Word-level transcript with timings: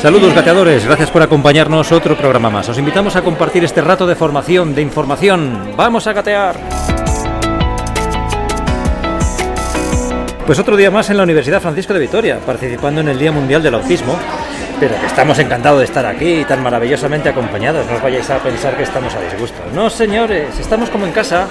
Saludos 0.00 0.32
gateadores, 0.32 0.86
gracias 0.86 1.10
por 1.10 1.22
acompañarnos 1.22 1.90
otro 1.90 2.16
programa 2.16 2.50
más. 2.50 2.68
Os 2.68 2.78
invitamos 2.78 3.16
a 3.16 3.22
compartir 3.22 3.64
este 3.64 3.80
rato 3.80 4.06
de 4.06 4.14
formación, 4.14 4.72
de 4.72 4.80
información. 4.80 5.72
¡Vamos 5.76 6.06
a 6.06 6.12
gatear! 6.12 6.54
Pues 10.46 10.56
otro 10.60 10.76
día 10.76 10.92
más 10.92 11.10
en 11.10 11.16
la 11.16 11.24
Universidad 11.24 11.60
Francisco 11.60 11.92
de 11.94 11.98
Vitoria, 11.98 12.38
participando 12.38 13.00
en 13.00 13.08
el 13.08 13.18
Día 13.18 13.32
Mundial 13.32 13.60
del 13.60 13.74
Autismo. 13.74 14.16
Pero 14.78 14.94
estamos 15.04 15.36
encantados 15.40 15.80
de 15.80 15.86
estar 15.86 16.06
aquí 16.06 16.42
y 16.42 16.44
tan 16.44 16.62
maravillosamente 16.62 17.28
acompañados. 17.28 17.84
No 17.88 17.96
os 17.96 18.02
vayáis 18.02 18.30
a 18.30 18.38
pensar 18.38 18.76
que 18.76 18.84
estamos 18.84 19.12
a 19.16 19.20
disgusto. 19.20 19.58
No, 19.74 19.90
señores, 19.90 20.56
estamos 20.60 20.90
como 20.90 21.06
en 21.06 21.12
casa 21.12 21.48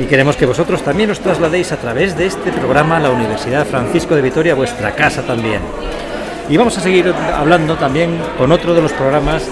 y 0.00 0.06
queremos 0.06 0.36
que 0.36 0.46
vosotros 0.46 0.82
también 0.82 1.12
os 1.12 1.20
trasladéis 1.20 1.70
a 1.70 1.76
través 1.76 2.18
de 2.18 2.26
este 2.26 2.50
programa 2.50 2.96
a 2.96 3.00
la 3.00 3.10
Universidad 3.10 3.64
Francisco 3.64 4.16
de 4.16 4.22
Vitoria, 4.22 4.56
vuestra 4.56 4.90
casa 4.96 5.22
también. 5.22 5.60
Y 6.48 6.56
vamos 6.56 6.76
a 6.76 6.80
seguir 6.80 7.12
hablando 7.34 7.74
también 7.76 8.18
con 8.36 8.52
otro 8.52 8.74
de 8.74 8.82
los 8.82 8.92
programas 8.92 9.44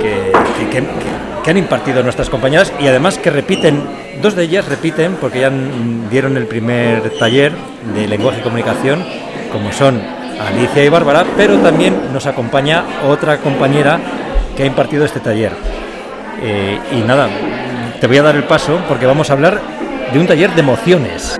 que, 0.00 0.32
que- 0.70 1.50
han 1.50 1.58
impartido 1.58 2.02
nuestras 2.02 2.30
compañeras 2.30 2.72
y 2.80 2.86
además 2.86 3.18
que 3.18 3.28
repiten, 3.28 3.82
dos 4.22 4.34
de 4.34 4.44
ellas 4.44 4.66
repiten 4.66 5.16
porque 5.20 5.40
ya 5.40 5.52
dieron 6.10 6.38
el 6.38 6.46
primer 6.46 7.10
taller 7.18 7.52
de 7.94 8.08
lenguaje 8.08 8.38
y 8.40 8.42
comunicación, 8.42 9.04
como 9.52 9.70
son 9.70 10.00
Alicia 10.40 10.82
y 10.82 10.88
Bárbara, 10.88 11.26
pero 11.36 11.58
también 11.58 11.94
nos 12.14 12.24
acompaña 12.24 12.82
otra 13.06 13.36
compañera 13.38 14.00
que 14.56 14.62
ha 14.62 14.66
impartido 14.66 15.04
este 15.04 15.20
taller. 15.20 15.52
Eh, 16.42 16.78
y 16.92 17.00
nada, 17.02 17.28
te 18.00 18.06
voy 18.06 18.16
a 18.16 18.22
dar 18.22 18.36
el 18.36 18.44
paso 18.44 18.78
porque 18.88 19.04
vamos 19.04 19.28
a 19.28 19.34
hablar 19.34 19.60
de 20.14 20.18
un 20.18 20.26
taller 20.26 20.50
de 20.54 20.60
emociones. 20.60 21.36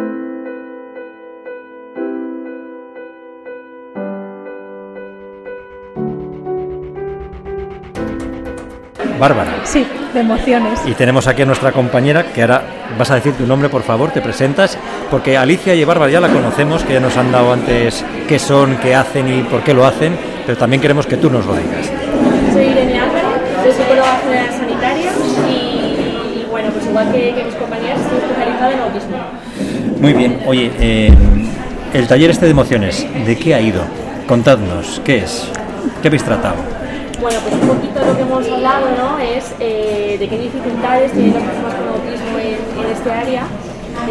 Bárbara. 9.24 9.52
Sí, 9.64 9.86
de 10.12 10.20
emociones. 10.20 10.80
Y 10.84 10.92
tenemos 10.92 11.26
aquí 11.26 11.40
a 11.40 11.46
nuestra 11.46 11.72
compañera, 11.72 12.24
que 12.24 12.42
ahora 12.42 12.60
vas 12.98 13.10
a 13.10 13.14
decir 13.14 13.32
tu 13.32 13.46
nombre, 13.46 13.70
por 13.70 13.82
favor, 13.82 14.10
te 14.10 14.20
presentas, 14.20 14.76
porque 15.10 15.38
Alicia 15.38 15.74
y 15.74 15.82
Bárbara 15.82 16.12
ya 16.12 16.20
la 16.20 16.28
conocemos, 16.28 16.82
que 16.84 16.92
ya 16.92 17.00
nos 17.00 17.16
han 17.16 17.32
dado 17.32 17.50
antes 17.50 18.04
qué 18.28 18.38
son, 18.38 18.76
qué 18.82 18.94
hacen 18.94 19.26
y 19.32 19.42
por 19.44 19.62
qué 19.62 19.72
lo 19.72 19.86
hacen, 19.86 20.14
pero 20.44 20.58
también 20.58 20.82
queremos 20.82 21.06
que 21.06 21.16
tú 21.16 21.30
nos 21.30 21.46
lo 21.46 21.54
digas. 21.54 21.90
Soy 22.52 22.64
Irene 22.66 23.00
Álvarez, 23.00 23.24
soy 23.62 23.72
psicóloga 23.72 24.18
general 24.24 24.50
sanitaria 24.50 25.10
y, 25.48 25.52
y 26.42 26.46
bueno, 26.50 26.68
pues 26.70 26.84
igual 26.84 27.10
que, 27.10 27.34
que 27.34 27.44
mis 27.44 27.54
compañeras 27.54 28.00
estoy 28.00 28.18
especializada 28.18 28.72
en 28.72 28.80
autismo. 28.80 29.16
Muy 30.00 30.12
bien, 30.12 30.40
oye, 30.44 30.70
eh, 30.78 31.14
el 31.94 32.06
taller 32.06 32.28
este 32.28 32.44
de 32.44 32.50
emociones, 32.50 33.06
¿de 33.24 33.38
qué 33.38 33.54
ha 33.54 33.60
ido? 33.62 33.80
Contadnos, 34.28 35.00
¿qué 35.02 35.20
es? 35.20 35.48
¿Qué 36.02 36.08
habéis 36.08 36.24
tratado? 36.24 36.73
Bueno, 37.24 37.40
pues 37.40 37.54
un 37.54 37.68
poquito 37.68 38.04
lo 38.04 38.14
que 38.14 38.20
hemos 38.20 38.46
hablado 38.50 38.86
¿no? 38.98 39.18
es 39.18 39.54
eh, 39.58 40.16
de 40.18 40.28
qué 40.28 40.38
dificultades 40.38 41.10
tienen 41.10 41.32
las 41.32 41.42
personas 41.42 41.74
con 41.74 41.88
autismo 41.88 42.38
en, 42.38 42.84
en 42.84 42.92
este 42.92 43.10
área 43.10 43.46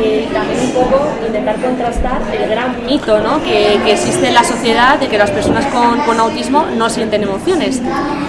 eh, 0.02 0.28
y 0.28 0.33
también 0.33 0.59
un 0.61 0.72
poco 0.72 1.08
intentar 1.23 1.61
contrastar 1.61 2.21
el 2.36 2.49
gran 2.49 2.83
mito 2.87 3.20
¿no? 3.20 3.43
que, 3.43 3.80
que 3.86 3.92
existe 3.92 4.30
en 4.30 4.33
la 4.33 4.43
sociedad 4.43 4.98
de 4.98 5.10
que 5.10 5.20
las 5.20 5.30
personas 5.30 5.64
con, 5.67 5.99
con 5.99 6.20
autismo 6.20 6.65
no 6.76 6.89
sienten 6.89 7.21
emociones. 7.21 7.80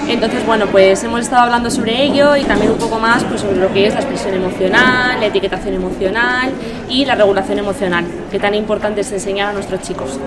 Entonces, 0.06 0.44
bueno, 0.44 0.66
pues 0.66 1.03
hemos 1.03 1.22
estado 1.22 1.44
hablando 1.44 1.70
sobre 1.70 2.03
ello 2.03 2.37
y 2.37 2.44
también 2.44 2.70
un 2.70 2.78
poco 2.78 2.98
más 2.98 3.25
pues, 3.25 3.41
sobre 3.41 3.56
lo 3.56 3.72
que 3.72 3.87
es 3.87 3.94
la 3.94 4.00
expresión 4.00 4.34
emocional, 4.34 5.19
la 5.19 5.25
etiquetación 5.25 5.72
emocional 5.72 6.50
y 6.91 7.06
la 7.06 7.14
regulación 7.14 7.58
emocional, 7.58 8.04
que 8.31 8.38
tan 8.38 8.54
importante 8.54 9.00
es 9.00 9.10
enseñar 9.12 9.48
a 9.48 9.53
nuestros 9.54 9.81
chicos. 9.81 10.19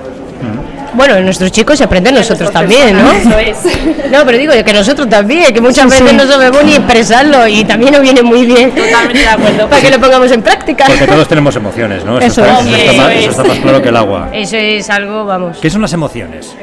Bueno, 0.93 1.19
nuestros 1.19 1.51
chicos 1.51 1.77
se 1.77 1.83
aprenden 1.83 2.15
nosotros 2.15 2.51
también, 2.51 2.97
¿no? 2.97 3.11
Eso 3.11 3.37
es. 3.37 3.57
No, 4.11 4.25
pero 4.25 4.37
digo 4.37 4.53
que 4.63 4.73
nosotros 4.73 5.09
también, 5.09 5.53
que 5.53 5.59
muchas 5.59 5.83
Sí, 5.93 6.01
veces 6.01 6.09
sí. 6.11 6.15
no 6.15 6.25
sabemos 6.25 6.63
ni 6.63 6.73
expresarlo 6.75 7.45
y 7.45 7.65
también 7.65 7.91
nos 7.91 8.01
viene 8.01 8.23
muy 8.23 8.45
bien. 8.45 8.71
Totalmente 8.71 9.19
de 9.19 9.27
acuerdo. 9.27 9.67
Para 9.69 9.81
que 9.81 9.91
lo 9.91 9.99
pongamos 9.99 10.31
en 10.31 10.41
práctica. 10.41 10.85
Porque 10.87 11.05
todos 11.07 11.27
tenemos 11.27 11.55
emociones, 11.57 12.05
¿no? 12.05 12.17
Eso 12.19 12.43
está, 12.45 12.61
es. 12.61 12.67
eso 12.67 12.75
está 12.91 12.93
más, 13.03 13.11
Eso 13.11 13.19
eso 13.19 13.29
está 13.31 13.43
más 13.43 13.59
claro 13.59 13.81
que 13.81 13.89
el 13.89 13.97
agua. 13.97 14.29
Eso 14.31 14.55
es 14.55 14.89
algo, 14.89 15.25
vamos. 15.25 15.57
¿Qué 15.61 15.69
son 15.69 15.81
las 15.81 15.91
emociones? 15.93 16.55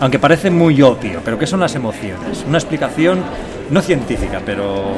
Aunque 0.00 0.18
parece 0.18 0.50
muy 0.50 0.80
obvio, 0.80 1.20
pero 1.22 1.38
¿qué 1.38 1.46
son 1.46 1.60
las 1.60 1.74
emociones? 1.74 2.44
Una 2.48 2.56
explicación 2.56 3.22
no 3.68 3.82
científica, 3.82 4.40
pero 4.44 4.94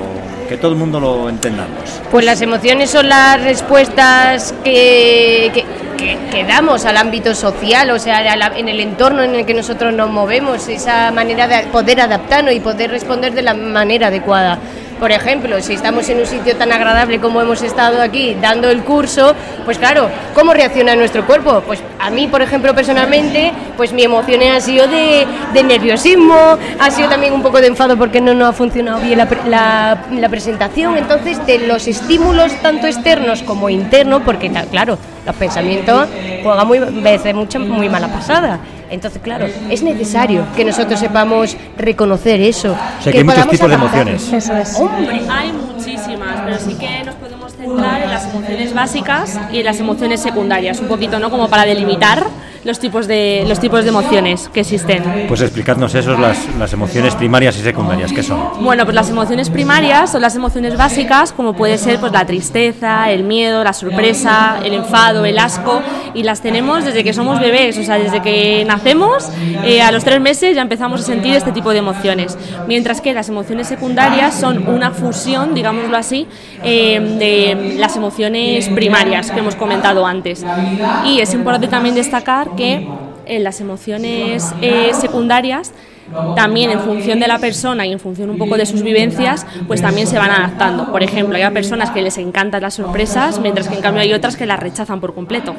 que 0.49 0.57
todo 0.57 0.71
el 0.71 0.79
mundo 0.79 1.01
lo 1.01 1.29
entendamos. 1.29 2.01
Pues 2.11 2.25
las 2.25 2.41
emociones 2.41 2.91
son 2.91 3.09
las 3.09 3.43
respuestas 3.43 4.55
que, 4.63 5.65
que, 5.99 6.45
damos 6.45 6.85
al 6.85 6.97
ámbito 6.97 7.35
social, 7.35 7.91
o 7.91 7.99
sea, 7.99 8.35
en 8.57 8.69
el 8.69 8.81
entorno 8.81 9.23
en 9.23 9.35
el 9.35 9.47
que 9.47 9.55
nosotros 9.55 9.93
nos 9.93 10.11
movemos, 10.11 10.69
esa 10.69 11.11
manera 11.11 11.49
de 11.49 11.67
poder 11.69 12.01
adaptarnos 12.01 12.55
y 12.55 12.61
poder 12.61 12.91
responder 12.91 13.33
de 13.33 13.43
la 13.43 13.55
manera 13.55 14.07
adecuada. 14.07 14.59
Por 14.99 15.11
ejemplo, 15.11 15.61
si 15.61 15.75
estamos 15.75 16.09
en 16.09 16.19
un 16.21 16.27
sitio 16.27 16.57
tan 16.57 16.71
agradable 16.73 17.19
como 17.21 17.41
hemos 17.41 17.61
estado 17.63 18.01
aquí 18.01 18.37
dando 18.41 18.71
el 18.71 18.83
curso, 18.85 19.35
pues 19.65 19.79
claro, 19.79 20.09
¿cómo 20.35 20.55
reacciona 20.55 20.95
nuestro 20.95 21.27
cuerpo? 21.27 21.61
Pues 21.67 21.81
a 21.99 22.11
mí, 22.11 22.29
por 22.29 22.41
ejemplo, 22.41 22.73
personalmente, 22.75 23.53
pues 23.77 23.93
mi 23.93 24.05
emoción 24.05 24.43
ha 24.43 24.61
sido 24.61 24.87
de, 24.87 25.27
nerviosismo, 25.65 26.37
ha 26.79 26.91
sido 26.91 27.09
también 27.09 27.33
un 27.33 27.43
poco 27.43 27.61
de 27.61 27.67
enfado 27.67 27.97
porque 27.97 28.21
no 28.21 28.33
nos 28.35 28.51
ha 28.51 28.53
funcionado 28.53 29.01
bien 29.01 29.19
la, 29.19 29.29
pre- 29.29 29.49
la- 29.49 29.99
la 30.13 30.29
presentación. 30.29 30.97
Entonces, 30.97 31.45
de 31.47 31.59
los 31.67 31.89
estímulos 31.89 32.53
tanto 32.63 32.87
externos 32.87 33.43
como 33.43 33.69
internos, 33.71 34.23
porque 34.25 34.51
claro, 34.71 34.99
los 35.27 35.37
pensamientos 35.37 36.09
juegan 36.43 36.67
muy 36.67 36.79
veces 36.79 37.35
muy 37.59 37.89
mala 37.89 38.09
pasada. 38.09 38.61
Entonces, 38.93 39.23
claro, 39.23 39.47
es 39.71 39.83
necesario 39.83 40.45
que 40.55 40.67
nosotros 40.67 41.01
sepamos 41.01 41.57
reconocer 41.79 42.43
eso. 42.43 42.73
O 42.73 43.03
sea, 43.03 43.11
que 43.11 43.19
hay 43.19 43.25
muchos 43.25 43.49
tipos 43.49 43.69
de 43.69 43.75
emociones. 43.75 44.31
Eso 44.31 44.55
es. 44.55 44.77
Hombre, 44.77 45.23
hay 45.31 45.51
muchísimas, 45.51 46.43
pero 46.45 46.59
sí 46.59 46.75
que 46.75 47.03
nos 47.03 47.15
podemos 47.15 47.53
centrar 47.55 48.03
en 48.03 48.11
las 48.11 48.29
emociones 48.29 48.75
básicas 48.75 49.41
y 49.51 49.61
en 49.61 49.65
las 49.65 49.81
emociones 49.81 50.21
secundarias, 50.21 50.79
un 50.81 50.89
poquito, 50.89 51.19
¿no? 51.19 51.31
Como 51.31 51.49
para 51.49 51.65
delimitar 51.65 52.27
los 52.65 52.79
tipos 52.79 53.07
de, 53.09 53.45
los 53.47 53.59
tipos 53.59 53.83
de 53.83 53.91
emociones 53.91 54.49
que 54.53 54.61
existen. 54.61 55.27
Pues 55.29 55.41
explicadnos 55.41 55.95
esos, 55.95 56.19
las, 56.19 56.39
las 56.59 56.73
emociones 56.73 57.15
primarias 57.15 57.57
y 57.59 57.63
secundarias, 57.63 58.13
¿qué 58.13 58.23
son? 58.23 58.63
Bueno, 58.63 58.85
pues 58.85 58.95
las 58.95 59.11
emociones 59.11 59.51
primarias 59.51 60.13
son 60.13 60.23
las 60.23 60.37
emociones 60.37 60.77
básicas, 60.77 61.33
como 61.33 61.55
puede 61.55 61.79
ser 61.79 61.99
pues 61.99 62.13
la 62.13 62.25
tristeza, 62.25 63.11
el 63.11 63.25
miedo, 63.25 63.65
la 63.65 63.73
sorpresa, 63.73 64.61
el 64.65 64.75
enfado, 64.75 65.25
el 65.25 65.39
asco, 65.39 65.83
y 66.15 66.23
las 66.23 66.41
tenemos 66.41 66.85
desde 66.85 67.03
que 67.03 67.13
somos 67.13 67.41
bebés, 67.41 67.79
o 67.79 67.83
sea, 67.83 67.99
desde 67.99 68.23
que 68.23 68.65
nacemos, 68.65 69.29
eh, 69.65 69.83
a 69.83 69.91
los 69.91 70.05
tres 70.05 70.21
meses 70.21 70.55
ya 70.55 70.63
empezamos 70.63 71.01
a 71.01 71.05
sentir 71.05 71.35
este 71.35 71.53
tipo 71.53 71.71
de 71.71 71.79
emociones. 71.79 72.37
Mientras 72.67 73.01
que 73.01 73.13
las 73.13 73.29
emociones 73.29 73.67
secundarias 73.67 74.35
son 74.35 74.69
una 74.69 74.91
fusión, 74.93 75.55
digámoslo 75.55 75.97
así, 75.97 76.29
eh, 76.63 77.01
de 77.19 77.77
las 77.79 77.97
emociones 77.97 78.69
primarias 78.69 79.31
que 79.31 79.41
hemos 79.41 79.57
comentado 79.57 80.07
antes. 80.07 80.45
Y 81.05 81.21
es 81.21 81.35
importante 81.35 81.69
también 81.69 81.95
destacar 81.95 82.52
que 82.57 82.89
en 83.27 83.45
las 83.45 83.61
emociones 83.61 84.55
eh, 84.61 84.91
secundarias 84.95 85.73
también 86.37 86.71
en 86.71 86.81
función 86.81 87.21
de 87.21 87.29
la 87.29 87.39
persona 87.39 87.87
y 87.87 87.93
en 87.93 88.01
función 88.01 88.31
un 88.31 88.39
poco 88.39 88.57
de 88.57 88.67
sus 88.67 88.83
vivencias, 88.83 89.47
pues 89.67 89.81
también 89.81 90.07
se 90.07 90.19
van 90.19 90.31
adaptando. 90.31 90.91
Por 90.91 91.03
ejemplo, 91.03 91.37
hay 91.37 91.51
personas 91.51 91.91
que 91.91 92.03
les 92.03 92.19
encantan 92.19 92.63
las 92.63 92.75
sorpresas, 92.75 93.39
mientras 93.41 93.69
que 93.69 93.75
en 93.75 93.81
cambio 93.81 94.03
hay 94.03 94.13
otras 94.13 94.37
que 94.37 94.47
las 94.47 94.59
rechazan 94.59 95.01
por 95.01 95.15
completo. 95.15 95.55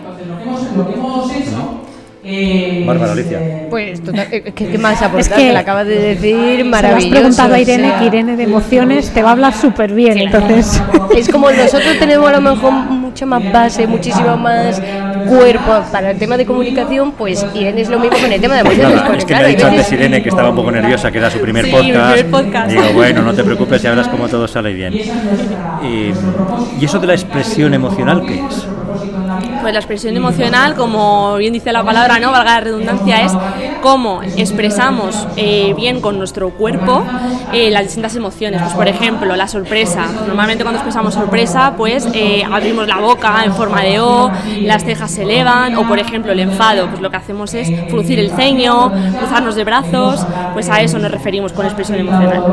Bárbara, 2.85 3.11
Alicia. 3.11 3.67
Pues, 3.69 4.01
total, 4.01 4.27
eh, 4.31 4.41
¿qué, 4.55 4.67
qué 4.67 4.77
más 4.79 5.01
aportar? 5.01 5.19
Es 5.19 5.29
que, 5.29 5.35
que 5.47 5.53
la 5.53 5.59
acaba 5.59 5.83
de 5.83 5.99
decir, 6.15 6.57
Se 6.57 6.57
lo 6.57 6.63
has 6.63 6.65
maravilloso. 6.71 7.09
preguntado 7.09 7.53
a 7.53 7.57
o 7.57 7.61
Irene, 7.61 7.89
sea, 7.89 7.99
que 7.99 8.05
Irene 8.05 8.37
de 8.37 8.43
emociones 8.43 9.09
te 9.11 9.21
va 9.23 9.29
a 9.29 9.31
hablar 9.33 9.53
súper 9.53 9.93
bien. 9.93 10.17
Entonces, 10.17 10.81
Es 11.17 11.27
como 11.29 11.51
nosotros 11.51 11.97
tenemos 11.99 12.29
a 12.29 12.33
lo 12.39 12.41
mejor 12.41 12.71
mucha 12.71 13.25
más 13.25 13.51
base, 13.51 13.85
muchísimo 13.87 14.37
más 14.37 14.81
cuerpo 15.27 15.83
para 15.91 16.11
el 16.11 16.17
tema 16.17 16.37
de 16.37 16.45
comunicación, 16.45 17.11
pues 17.13 17.45
Irene 17.53 17.81
es 17.81 17.89
lo 17.89 17.99
mismo 17.99 18.17
con 18.17 18.31
el 18.31 18.39
tema 18.41 18.55
de 18.55 18.59
emociones. 18.61 18.95
Nada, 18.95 19.17
es 19.17 19.25
que 19.25 19.33
me 19.35 19.39
ha 19.41 19.47
dicho 19.47 19.67
antes 19.67 19.91
Irene 19.91 20.23
que 20.23 20.29
estaba 20.29 20.49
un 20.49 20.55
poco 20.55 20.71
nerviosa, 20.71 21.11
que 21.11 21.17
era 21.17 21.29
su 21.29 21.39
primer 21.39 21.65
Sí, 21.65 21.71
podcast. 21.71 22.13
primer 22.13 22.31
podcast. 22.31 22.71
Digo, 22.71 22.83
bueno, 22.93 23.21
no 23.21 23.33
te 23.33 23.43
preocupes, 23.43 23.81
ya 23.81 23.89
verás 23.91 24.07
cómo 24.07 24.27
todo 24.27 24.47
sale 24.47 24.73
bien. 24.73 24.93
Y, 24.93 26.11
¿Y 26.81 26.85
eso 26.85 26.99
de 26.99 27.07
la 27.07 27.13
expresión 27.13 27.73
emocional 27.73 28.23
qué 28.25 28.35
es? 28.35 28.65
Pues 29.62 29.74
la 29.74 29.80
expresión 29.80 30.15
emocional, 30.15 30.75
como 30.75 31.35
bien 31.38 31.53
dice 31.53 31.71
la 31.71 31.83
palabra, 31.83 32.19
no 32.19 32.31
valga 32.31 32.56
la 32.56 32.59
redundancia, 32.62 33.21
es 33.21 33.33
cómo 33.81 34.21
expresamos 34.24 35.27
eh, 35.35 35.74
bien 35.75 36.01
con 36.01 36.18
nuestro 36.18 36.51
cuerpo 36.51 37.03
eh, 37.51 37.71
las 37.71 37.83
distintas 37.83 38.15
emociones. 38.15 38.62
Pues 38.62 38.74
por 38.74 38.88
ejemplo, 38.88 39.35
la 39.35 39.47
sorpresa. 39.47 40.06
Normalmente 40.27 40.63
cuando 40.63 40.80
expresamos 40.80 41.13
sorpresa, 41.13 41.74
pues 41.77 42.07
eh, 42.13 42.44
abrimos 42.50 42.88
la 42.88 42.97
boca 42.97 43.44
en 43.44 43.53
forma 43.53 43.81
de 43.81 44.00
O, 44.00 44.31
las 44.62 44.83
cejas 44.83 45.12
se 45.12 45.24
elevan, 45.24 45.75
o 45.75 45.88
por 45.88 46.00
ejemplo 46.00 46.31
el 46.31 46.39
enfado, 46.39 46.88
pues 46.88 47.01
lo 47.01 47.09
que 47.09 47.18
hacemos 47.18 47.53
es 47.53 47.69
fruncir 47.89 48.19
el 48.19 48.31
ceño, 48.31 48.91
cruzarnos 49.18 49.56
de 49.56 49.63
brazos, 49.63 50.25
pues 50.53 50.69
a 50.69 50.81
eso 50.81 51.00
nos 51.00 51.12
referimos 51.12 51.53
con 51.53 51.65
expresión 51.65 52.00
emocional. 52.00 52.44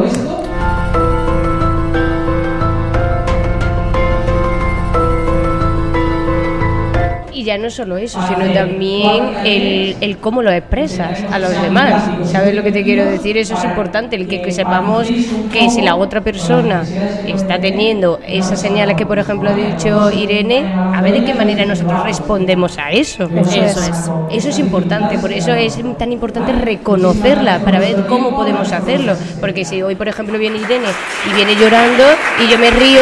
Y 7.41 7.45
ya 7.45 7.57
no 7.57 7.71
solo 7.71 7.97
eso, 7.97 8.21
sino 8.29 8.53
también 8.53 9.31
el, 9.47 9.97
el 10.03 10.19
cómo 10.19 10.43
lo 10.43 10.53
expresas 10.53 11.25
a 11.33 11.39
los 11.39 11.51
demás. 11.63 12.05
¿Sabes 12.31 12.55
lo 12.55 12.63
que 12.63 12.71
te 12.71 12.85
quiero 12.85 13.07
decir? 13.07 13.39
Eso 13.39 13.55
es 13.55 13.65
importante, 13.65 14.15
el 14.15 14.29
que, 14.29 14.43
que 14.43 14.53
sepamos 14.53 15.09
que 15.51 15.71
si 15.71 15.81
la 15.81 15.97
otra 15.97 16.21
persona 16.21 16.85
está 17.27 17.59
teniendo 17.59 18.21
esas 18.27 18.61
señales 18.61 18.95
que, 18.95 19.07
por 19.07 19.19
ejemplo, 19.19 19.49
ha 19.49 19.55
dicho 19.55 20.11
Irene, 20.11 20.71
a 20.71 21.01
ver 21.01 21.15
de 21.15 21.25
qué 21.25 21.33
manera 21.33 21.65
nosotros 21.65 22.05
respondemos 22.05 22.77
a 22.77 22.91
eso. 22.91 23.25
Eso 23.25 23.81
es. 23.81 24.11
Eso 24.31 24.49
es 24.51 24.59
importante, 24.59 25.19
por 25.19 25.33
eso 25.33 25.55
es 25.55 25.79
tan 25.97 26.13
importante 26.13 26.53
reconocerla 26.53 27.61
para 27.61 27.79
ver 27.79 28.05
cómo 28.07 28.37
podemos 28.37 28.71
hacerlo. 28.71 29.15
Porque 29.41 29.65
si 29.65 29.81
hoy, 29.81 29.95
por 29.95 30.09
ejemplo, 30.09 30.39
viene 30.39 30.59
Irene 30.59 30.89
y 31.27 31.35
viene 31.35 31.55
llorando 31.55 32.05
y 32.45 32.51
yo 32.51 32.59
me 32.59 32.71
río, 32.71 33.01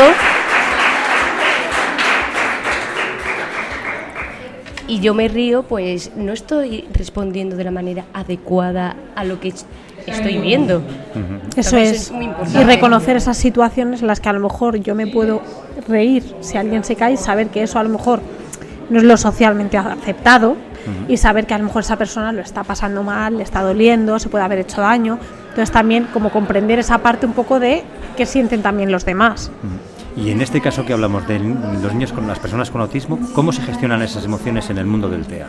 y 4.88 5.00
yo 5.00 5.14
me 5.14 5.28
río, 5.28 5.62
pues 5.62 6.10
no 6.16 6.32
estoy 6.32 6.86
respondiendo 6.92 7.56
de 7.56 7.64
la 7.64 7.70
manera 7.70 8.06
adecuada 8.14 8.96
a 9.14 9.24
lo 9.24 9.38
que 9.38 9.52
estoy 10.06 10.38
viendo. 10.38 10.82
Eso 11.56 11.76
es. 11.76 12.10
muy 12.10 12.24
Y 12.24 12.28
importante. 12.28 12.64
reconocer 12.64 13.16
esas 13.16 13.36
situaciones 13.36 14.00
en 14.00 14.06
las 14.06 14.20
que 14.20 14.30
a 14.30 14.32
lo 14.32 14.40
mejor 14.40 14.78
yo 14.78 14.94
me 14.94 15.06
puedo 15.06 15.42
reír 15.86 16.24
si 16.40 16.56
alguien 16.56 16.82
se 16.84 16.96
cae, 16.96 17.16
saber 17.16 17.48
que 17.48 17.62
eso 17.62 17.78
a 17.78 17.82
lo 17.82 17.90
mejor 17.90 18.20
no 18.88 18.98
es 18.98 19.04
lo 19.04 19.16
socialmente 19.16 19.76
aceptado 19.76 20.56
y 21.06 21.18
saber 21.18 21.46
que 21.46 21.52
a 21.52 21.58
lo 21.58 21.64
mejor 21.64 21.82
esa 21.82 21.96
persona 21.96 22.32
lo 22.32 22.40
está 22.40 22.64
pasando 22.64 23.02
mal, 23.02 23.36
le 23.36 23.42
está 23.42 23.60
doliendo, 23.60 24.18
se 24.18 24.30
puede 24.30 24.44
haber 24.44 24.60
hecho 24.60 24.80
daño. 24.80 25.18
Entonces 25.50 25.70
también 25.70 26.06
como 26.14 26.30
comprender 26.30 26.78
esa 26.78 26.98
parte 26.98 27.26
un 27.26 27.34
poco 27.34 27.60
de 27.60 27.82
qué 28.16 28.24
sienten 28.24 28.62
también 28.62 28.90
los 28.90 29.04
demás. 29.04 29.50
Y 30.20 30.30
en 30.30 30.40
este 30.40 30.60
caso 30.60 30.84
que 30.84 30.92
hablamos 30.92 31.28
de 31.28 31.38
los 31.38 31.92
niños 31.92 32.12
con 32.12 32.26
las 32.26 32.40
personas 32.40 32.70
con 32.70 32.80
autismo, 32.80 33.20
¿cómo 33.34 33.52
se 33.52 33.62
gestionan 33.62 34.02
esas 34.02 34.24
emociones 34.24 34.68
en 34.68 34.78
el 34.78 34.86
mundo 34.86 35.08
del 35.08 35.26
TEA? 35.26 35.46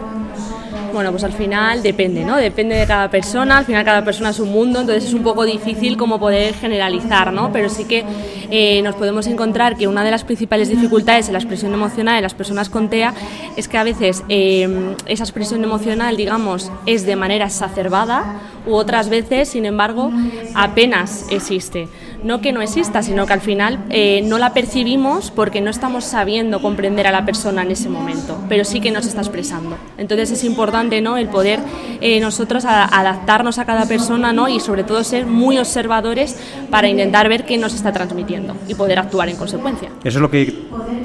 Bueno, 0.94 1.12
pues 1.12 1.24
al 1.24 1.33
final 1.33 1.81
depende, 1.81 2.24
¿no? 2.24 2.36
Depende 2.36 2.75
de 2.75 2.86
cada 2.86 3.10
persona, 3.10 3.60
al 3.60 3.66
final 3.66 3.83
cada 3.86 4.04
persona 4.04 4.30
es 4.30 4.39
un 4.39 4.51
mundo, 4.51 4.81
entonces 4.81 5.06
es 5.06 5.13
un 5.13 5.24
poco 5.24 5.45
difícil 5.45 5.98
como 5.98 6.19
poder 6.19 6.54
generalizar, 6.54 7.31
¿no? 7.31 7.51
Pero 7.51 7.69
sí 7.69 7.86
que 7.86 8.04
eh, 8.51 8.81
nos 8.81 8.95
podemos 8.95 9.27
encontrar 9.27 9.75
que 9.75 9.88
una 9.88 10.04
de 10.04 10.12
las 10.12 10.24
principales 10.24 10.69
dificultades 10.69 11.27
en 11.27 11.33
la 11.33 11.39
expresión 11.39 11.74
emocional 11.74 12.15
de 12.15 12.22
las 12.22 12.33
personas 12.33 12.69
con 12.69 12.89
TEA 12.89 13.13
es 13.56 13.68
que 13.68 13.77
a 13.77 13.83
veces 13.83 14.24
eh, 14.30 14.95
esa 15.06 15.24
expresión 15.24 15.63
emocional, 15.63 16.18
digamos, 16.18 16.72
es 16.86 17.06
de 17.06 17.15
manera 17.15 17.45
exacerbada 17.45 18.39
u 18.65 18.74
otras 18.74 19.10
veces, 19.10 19.50
sin 19.50 19.65
embargo, 19.65 20.12
apenas 20.56 21.27
existe. 21.30 21.88
No 22.24 22.42
que 22.42 22.51
no 22.51 22.62
exista, 22.62 23.01
sino 23.01 23.25
que 23.25 23.33
al 23.33 23.39
final 23.42 23.80
eh, 23.89 24.21
no 24.25 24.38
la 24.39 24.54
percibimos 24.54 25.31
porque 25.31 25.62
no 25.62 25.69
estamos 25.69 26.04
sabiendo 26.04 26.62
comprender 26.62 27.07
a 27.07 27.12
la 27.12 27.24
persona 27.25 27.62
en 27.62 27.71
ese 27.71 27.88
momento, 27.88 28.38
pero 28.50 28.66
sí 28.66 28.81
que 28.81 28.92
nos 28.92 29.06
está 29.06 29.21
expresando. 29.21 29.77
Entonces 29.98 30.31
es 30.31 30.44
importante 30.44 31.00
¿no? 31.01 31.18
el 31.18 31.30
poder 31.30 31.60
eh, 32.01 32.19
nosotros 32.19 32.66
a- 32.66 32.83
adaptarnos 32.86 33.57
a 33.57 33.66
cada 33.66 33.86
persona 33.86 34.33
¿no? 34.33 34.50
y 34.50 34.60
sobre 34.60 34.83
todo 34.83 35.04
ser 35.04 35.25
muy 35.27 35.57
observadores 35.57 36.38
para 36.69 36.89
intentar 36.89 37.30
ver 37.30 37.45
qué 37.45 37.57
nos 37.57 37.74
está 37.74 37.94
transmitiendo 37.94 38.54
y 38.68 38.75
poder 38.75 39.00
actuar 39.00 39.30
en 39.30 39.38
consecuencia. 39.38 39.89
Eso 40.04 40.18
es 40.18 40.22
lo 40.22 40.30
que... 40.30 40.45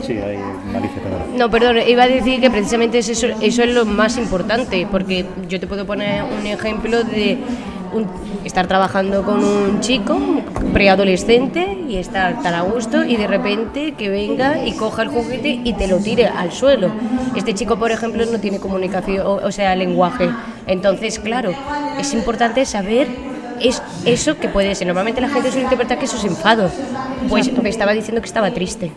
Sí, 0.02 0.12
ahí, 0.18 0.38
Malicia, 0.72 1.00
perdón. 1.02 1.22
No, 1.36 1.50
perdón, 1.50 1.76
iba 1.86 2.02
a 2.02 2.08
decir 2.08 2.40
que 2.40 2.50
precisamente 2.50 2.98
es 2.98 3.08
eso, 3.08 3.28
eso 3.40 3.62
es 3.62 3.72
lo 3.72 3.84
más 3.84 4.18
importante, 4.18 4.86
porque 4.90 5.24
yo 5.48 5.60
te 5.60 5.66
puedo 5.66 5.86
poner 5.86 6.22
un 6.24 6.46
ejemplo 6.46 7.04
de 7.04 7.38
un- 7.94 8.06
estar 8.44 8.66
trabajando 8.66 9.22
con 9.22 9.42
un 9.44 9.80
chico 9.80 10.18
preadolescente 10.72 11.78
y 11.88 11.96
estar 11.96 12.42
tan 12.42 12.54
a 12.54 12.62
gusto 12.62 13.04
y 13.04 13.16
de 13.16 13.26
repente 13.26 13.92
que 13.92 14.08
venga 14.08 14.64
y 14.66 14.72
coja 14.72 15.02
el 15.02 15.08
juguete 15.08 15.60
y 15.64 15.72
te 15.74 15.86
lo 15.88 15.98
tire 15.98 16.26
al 16.26 16.52
suelo. 16.52 16.90
Este 17.34 17.54
chico, 17.54 17.76
por 17.78 17.90
ejemplo, 17.90 18.24
no 18.26 18.38
tiene 18.38 18.58
comunicación, 18.60 19.26
o, 19.26 19.34
o 19.36 19.52
sea, 19.52 19.74
lenguaje. 19.76 20.28
Entonces, 20.66 21.18
claro, 21.18 21.52
es 21.98 22.12
importante 22.12 22.64
saber 22.66 23.08
es 23.60 23.80
eso 24.04 24.36
que 24.38 24.48
puede 24.48 24.74
ser. 24.74 24.86
Normalmente 24.88 25.20
la 25.20 25.28
gente 25.28 25.48
suele 25.48 25.62
interpretar 25.64 25.98
que 25.98 26.04
eso 26.06 26.16
es 26.16 26.24
enfado. 26.24 26.70
Pues 27.28 27.50
me 27.62 27.68
estaba 27.70 27.92
diciendo 27.92 28.20
que 28.20 28.26
estaba 28.26 28.50
triste. 28.50 28.90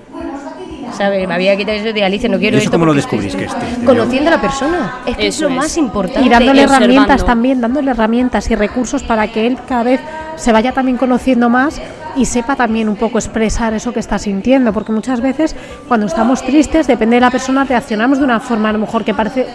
¿Sabes? 0.97 1.27
Me 1.27 1.33
había 1.35 1.55
quitado 1.55 1.77
eso 1.77 1.93
de 1.93 2.03
Alicia, 2.03 2.27
no 2.27 2.39
quiero 2.39 2.55
¿Y 2.55 2.59
eso 2.59 2.65
esto 2.65 2.71
cómo 2.71 2.85
lo 2.85 2.93
descubrís 2.93 3.35
que 3.35 3.45
es 3.45 3.55
triste? 3.55 3.85
Conociendo 3.85 4.29
a 4.29 4.31
la 4.35 4.41
persona. 4.41 4.95
Es 5.05 5.15
que 5.15 5.27
es 5.27 5.35
Eso 5.35 5.43
lo 5.45 5.49
es. 5.51 5.55
más 5.55 5.77
importante. 5.77 6.21
Y 6.23 6.29
dándole 6.29 6.63
herramientas 6.63 7.25
también, 7.25 7.61
dándole 7.61 7.91
herramientas 7.91 8.49
y 8.49 8.55
recursos 8.55 9.03
para 9.03 9.27
que 9.27 9.45
él 9.45 9.57
cada 9.67 9.83
vez 9.83 10.01
se 10.35 10.51
vaya 10.51 10.71
también 10.71 10.97
conociendo 10.97 11.49
más 11.49 11.79
y 12.15 12.25
sepa 12.25 12.55
también 12.55 12.89
un 12.89 12.95
poco 12.95 13.19
expresar 13.19 13.73
eso 13.75 13.93
que 13.93 13.99
está 13.99 14.17
sintiendo, 14.17 14.73
porque 14.73 14.91
muchas 14.91 15.21
veces 15.21 15.55
cuando 15.87 16.07
estamos 16.07 16.41
tristes, 16.41 16.87
depende 16.87 17.17
de 17.17 17.21
la 17.21 17.29
persona, 17.31 17.63
reaccionamos 17.63 18.17
de 18.17 18.23
una 18.25 18.39
forma 18.39 18.69
a 18.69 18.73
lo 18.73 18.79
mejor 18.79 19.03
que 19.05 19.13
parece 19.13 19.45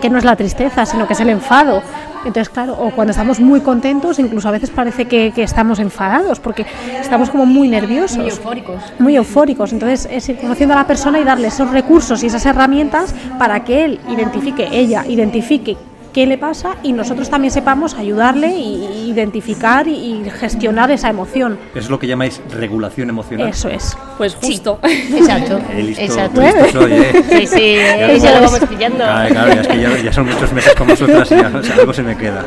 que 0.00 0.10
no 0.10 0.18
es 0.18 0.24
la 0.24 0.36
tristeza, 0.36 0.86
sino 0.86 1.06
que 1.06 1.12
es 1.12 1.20
el 1.20 1.28
enfado. 1.28 1.82
Entonces, 2.24 2.50
claro, 2.50 2.74
o 2.78 2.90
cuando 2.90 3.12
estamos 3.12 3.40
muy 3.40 3.60
contentos, 3.60 4.18
incluso 4.18 4.48
a 4.48 4.50
veces 4.50 4.68
parece 4.70 5.06
que, 5.06 5.32
que 5.34 5.42
estamos 5.42 5.78
enfadados, 5.78 6.38
porque 6.38 6.66
estamos 7.00 7.30
como 7.30 7.46
muy 7.46 7.68
nerviosos 7.68 8.18
Muy 8.18 8.28
eufóricos. 8.30 8.82
muy 8.98 9.16
eufóricos. 9.16 9.72
Entonces, 9.72 10.06
es 10.10 10.28
ir 10.28 10.36
conociendo 10.38 10.74
a 10.74 10.78
la 10.78 10.86
persona 10.86 11.18
y 11.18 11.24
darle 11.24 11.48
esos 11.48 11.70
recursos 11.70 12.22
y 12.22 12.26
esas 12.26 12.44
herramientas 12.44 13.14
para 13.38 13.64
que 13.64 13.84
él 13.86 14.00
identifique, 14.10 14.68
ella 14.70 15.04
identifique 15.06 15.76
qué 16.12 16.26
le 16.26 16.38
pasa 16.38 16.76
y 16.82 16.92
nosotros 16.92 17.30
también 17.30 17.50
sepamos 17.52 17.94
ayudarle 17.94 18.48
y 18.56 19.10
identificar 19.10 19.86
y, 19.88 19.92
y 20.24 20.30
gestionar 20.30 20.90
esa 20.90 21.08
emoción. 21.08 21.58
Es 21.74 21.88
lo 21.90 21.98
que 21.98 22.06
llamáis 22.06 22.40
regulación 22.50 23.08
emocional. 23.10 23.48
Eso 23.48 23.68
es. 23.68 23.96
Pues 24.18 24.34
justo. 24.34 24.78
Exacto. 24.82 25.58
Eh, 25.70 25.82
listo, 25.82 26.02
Exacto. 26.02 26.40
listo 26.40 26.80
soy, 26.80 26.92
¿eh? 26.92 27.12
Sí, 27.30 27.46
sí, 27.46 27.76
Ya 27.76 28.32
como- 28.32 28.40
lo 28.40 28.50
vamos 28.52 28.68
pillando. 28.68 28.96
Claro, 28.98 29.28
claro, 29.34 29.54
ya 29.54 29.60
es 29.60 29.68
que 29.68 29.80
ya, 29.80 29.96
ya 30.02 30.12
son 30.12 30.26
muchos 30.26 30.52
meses 30.52 30.74
con 30.74 30.86
vosotras 30.88 31.30
y 31.30 31.34
ya, 31.36 31.52
o 31.54 31.62
sea, 31.62 31.76
algo 31.76 31.92
se 31.92 32.02
me 32.02 32.16
queda. 32.16 32.44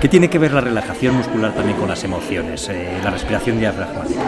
¿Qué 0.00 0.08
tiene 0.08 0.28
que 0.30 0.38
ver 0.38 0.52
la 0.52 0.60
relajación 0.62 1.14
muscular 1.16 1.52
también 1.54 1.76
con 1.78 1.88
las 1.88 2.02
emociones, 2.04 2.68
eh, 2.70 2.88
la 3.02 3.10
respiración 3.10 3.58
diafragmática? 3.58 4.20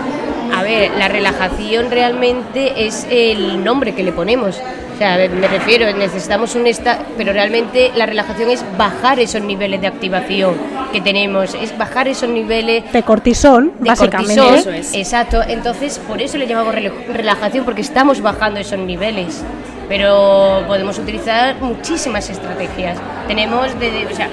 A 0.55 0.63
ver, 0.63 0.91
la 0.99 1.09
relajación 1.09 1.91
realmente 1.91 2.87
es 2.87 3.07
el 3.11 3.65
nombre 3.65 3.95
que 3.95 4.03
le 4.03 4.13
ponemos. 4.13 4.61
O 4.97 4.99
sea, 4.99 5.19
me 5.29 5.47
refiero, 5.47 5.95
necesitamos 5.95 6.55
un 6.55 6.67
estado, 6.67 7.05
pero 7.19 7.35
realmente 7.35 7.93
la 7.95 8.07
relajación 8.07 8.49
es 8.51 8.65
bajar 8.79 9.21
esos 9.21 9.43
niveles 9.43 9.83
de 9.83 9.87
activación 9.89 10.55
que 10.91 11.03
tenemos, 11.03 11.55
es 11.55 11.77
bajar 11.77 12.09
esos 12.09 12.31
niveles 12.31 12.91
De 12.93 13.03
cortisol, 13.03 13.73
de 13.79 13.91
básicamente. 13.91 14.37
cortisol. 14.41 14.55
Eso 14.59 14.71
es. 14.71 14.95
Exacto, 14.95 15.43
entonces 15.47 15.99
por 15.99 16.23
eso 16.23 16.39
le 16.39 16.47
llamamos 16.47 16.75
rela- 16.75 16.93
relajación, 17.13 17.67
porque 17.67 17.83
estamos 17.83 18.23
bajando 18.23 18.59
esos 18.59 18.79
niveles. 18.79 19.45
Pero 19.87 20.65
podemos 20.67 20.99
utilizar 20.99 21.57
muchísimas 21.61 22.29
estrategias. 22.31 22.97
Tenemos, 23.29 23.79
de, 23.79 23.91
de- 23.91 24.07
o 24.07 24.17
sea, 24.17 24.29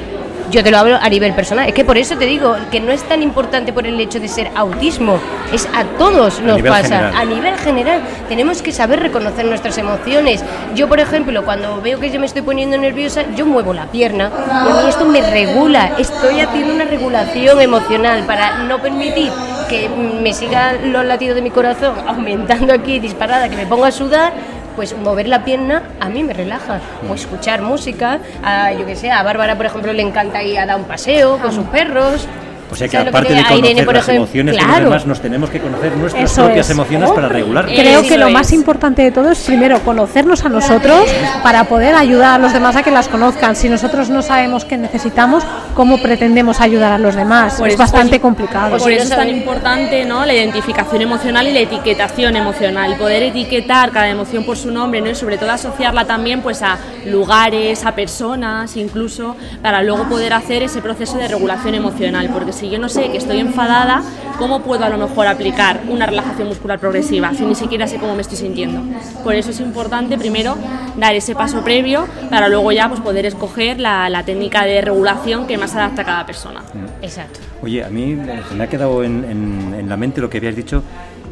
yo 0.51 0.63
te 0.63 0.71
lo 0.71 0.77
hablo 0.77 0.97
a 1.01 1.09
nivel 1.09 1.33
personal. 1.33 1.67
Es 1.67 1.73
que 1.73 1.85
por 1.85 1.97
eso 1.97 2.17
te 2.17 2.25
digo 2.25 2.55
que 2.71 2.79
no 2.79 2.91
es 2.91 3.03
tan 3.03 3.21
importante 3.23 3.73
por 3.73 3.85
el 3.87 3.99
hecho 3.99 4.19
de 4.19 4.27
ser 4.27 4.49
autismo, 4.55 5.19
es 5.51 5.67
a 5.73 5.83
todos 5.97 6.39
nos 6.41 6.61
pasa. 6.61 6.83
general. 6.83 7.13
A 7.15 7.25
nivel 7.25 7.57
general, 7.57 8.01
tenemos 8.27 8.61
que 8.61 8.71
saber 8.71 8.99
reconocer 8.99 9.45
nuestras 9.45 9.77
emociones. 9.77 10.43
Yo, 10.75 10.87
por 10.87 10.99
ejemplo, 10.99 11.43
cuando 11.43 11.81
veo 11.81 11.99
que 11.99 12.11
yo 12.11 12.19
me 12.19 12.25
estoy 12.25 12.41
poniendo 12.41 12.77
nerviosa, 12.77 13.23
yo 13.35 13.45
muevo 13.45 13.73
la 13.73 13.87
pierna 13.87 14.31
y 14.67 14.71
a 14.71 14.81
mí 14.81 14.89
esto 14.89 15.05
me 15.05 15.21
regula. 15.21 15.93
Estoy 15.97 16.39
haciendo 16.39 16.73
una 16.73 16.85
regulación 16.85 17.61
emocional 17.61 18.23
para 18.25 18.59
no 18.63 18.81
permitir 18.81 19.31
que 19.69 19.89
me 19.89 20.33
sigan 20.33 20.91
los 20.91 21.05
latidos 21.05 21.35
de 21.35 21.41
mi 21.41 21.49
corazón 21.49 21.95
aumentando 22.07 22.73
aquí 22.73 22.99
disparada, 22.99 23.49
que 23.49 23.55
me 23.55 23.65
ponga 23.65 23.87
a 23.87 23.91
sudar. 23.91 24.33
Pues 24.75 24.97
mover 24.97 25.27
la 25.27 25.45
pierna 25.45 25.83
a 25.99 26.09
mí 26.09 26.23
me 26.23 26.33
relaja. 26.33 26.79
O 27.09 27.13
escuchar 27.13 27.61
música. 27.61 28.19
A, 28.43 28.71
yo 28.73 28.85
que 28.85 28.95
sé, 28.95 29.11
a 29.11 29.21
Bárbara, 29.23 29.55
por 29.55 29.65
ejemplo, 29.65 29.93
le 29.93 30.01
encanta 30.01 30.43
ir 30.43 30.59
a 30.59 30.65
dar 30.65 30.77
un 30.77 30.85
paseo 30.85 31.37
con 31.37 31.51
sus 31.51 31.65
perros. 31.65 32.27
O 32.73 32.75
sea 32.75 32.87
que 32.87 32.91
¿Sabes 32.97 33.05
lo 33.05 33.11
que 33.11 33.17
aparte 33.17 33.29
te- 33.29 33.35
de 33.35 33.41
Irene, 33.41 33.61
conocer 33.61 33.85
por 33.85 33.93
las 33.95 34.03
ejemplo, 34.03 34.23
emociones 34.23 34.55
de 34.55 34.61
los 34.61 34.67
claro. 34.67 34.83
demás, 34.85 35.05
nos 35.05 35.21
tenemos 35.21 35.49
que 35.49 35.59
conocer 35.59 35.97
nuestras 35.97 36.31
Eso 36.31 36.43
propias 36.45 36.65
es. 36.65 36.71
emociones 36.71 37.11
para 37.11 37.29
regular. 37.29 37.69
Eh, 37.69 37.75
Creo 37.79 38.01
que 38.03 38.17
lo 38.17 38.27
es. 38.27 38.33
más 38.33 38.51
importante 38.53 39.01
de 39.03 39.11
todo 39.11 39.31
es 39.31 39.39
primero 39.39 39.79
conocernos 39.79 40.43
a 40.45 40.49
nosotros 40.49 41.09
para 41.41 41.63
poder 41.65 41.95
ayudar 41.95 42.35
a 42.35 42.37
los 42.39 42.51
demás 42.53 42.75
a 42.75 42.83
que 42.83 42.91
las 42.91 43.07
conozcan. 43.07 43.55
Si 43.55 43.69
nosotros 43.69 44.09
no 44.09 44.21
sabemos 44.21 44.65
qué 44.65 44.77
necesitamos, 44.77 45.43
¿cómo 45.75 45.97
pretendemos 46.01 46.59
ayudar 46.61 46.91
a 46.91 46.97
los 46.97 47.15
demás? 47.15 47.55
Por 47.55 47.69
es 47.69 47.77
bastante 47.77 48.11
tan- 48.11 48.19
complicado. 48.21 48.77
Por 48.77 48.91
eso 48.91 49.03
es 49.03 49.09
tan 49.09 49.29
importante 49.29 50.03
¿no? 50.05 50.25
la 50.25 50.33
identificación 50.33 51.01
emocional 51.01 51.47
y 51.47 51.53
la 51.53 51.59
etiquetación 51.61 52.35
emocional. 52.35 52.95
Poder 52.97 53.23
etiquetar 53.23 53.91
cada 53.91 54.09
emoción 54.09 54.43
por 54.45 54.57
su 54.57 54.71
nombre 54.71 55.01
¿no? 55.01 55.09
y 55.09 55.15
sobre 55.15 55.37
todo 55.37 55.51
asociarla 55.51 56.05
también 56.05 56.41
pues, 56.41 56.61
a 56.61 56.77
lugares, 57.05 57.85
a 57.85 57.93
personas 57.95 58.75
incluso, 58.77 59.35
para 59.61 59.81
luego 59.83 60.03
poder 60.09 60.33
hacer 60.33 60.63
ese 60.63 60.81
proceso 60.81 61.17
de 61.17 61.27
regulación 61.27 61.75
emocional. 61.75 62.29
Porque 62.33 62.51
si 62.53 62.62
yo 62.69 62.79
no 62.79 62.89
sé 62.89 63.09
que 63.11 63.17
estoy 63.17 63.39
enfadada, 63.39 64.01
¿cómo 64.37 64.61
puedo 64.61 64.83
a 64.85 64.89
lo 64.89 64.97
mejor 64.97 65.27
aplicar 65.27 65.81
una 65.89 66.05
relajación 66.05 66.47
muscular 66.47 66.79
progresiva 66.79 67.33
si 67.33 67.45
ni 67.45 67.55
siquiera 67.55 67.87
sé 67.87 67.97
cómo 67.97 68.15
me 68.15 68.21
estoy 68.21 68.37
sintiendo? 68.37 68.81
Por 69.23 69.35
eso 69.35 69.51
es 69.51 69.59
importante 69.59 70.17
primero 70.17 70.55
dar 70.97 71.15
ese 71.15 71.35
paso 71.35 71.63
previo 71.63 72.07
para 72.29 72.49
luego 72.49 72.71
ya 72.71 72.87
pues, 72.89 72.99
poder 73.01 73.25
escoger 73.25 73.79
la, 73.79 74.09
la 74.09 74.23
técnica 74.23 74.63
de 74.65 74.81
regulación 74.81 75.47
que 75.47 75.57
más 75.57 75.75
adapta 75.75 76.01
a 76.01 76.05
cada 76.05 76.25
persona. 76.25 76.61
Exacto. 77.01 77.39
Oye, 77.61 77.83
a 77.83 77.89
mí 77.89 78.17
se 78.49 78.55
me 78.55 78.63
ha 78.63 78.67
quedado 78.67 79.03
en, 79.03 79.23
en- 79.23 79.75
en 79.79 79.89
la 79.89 79.97
mente 79.97 80.21
lo 80.21 80.29
que 80.29 80.37
habías 80.37 80.55
dicho, 80.55 80.83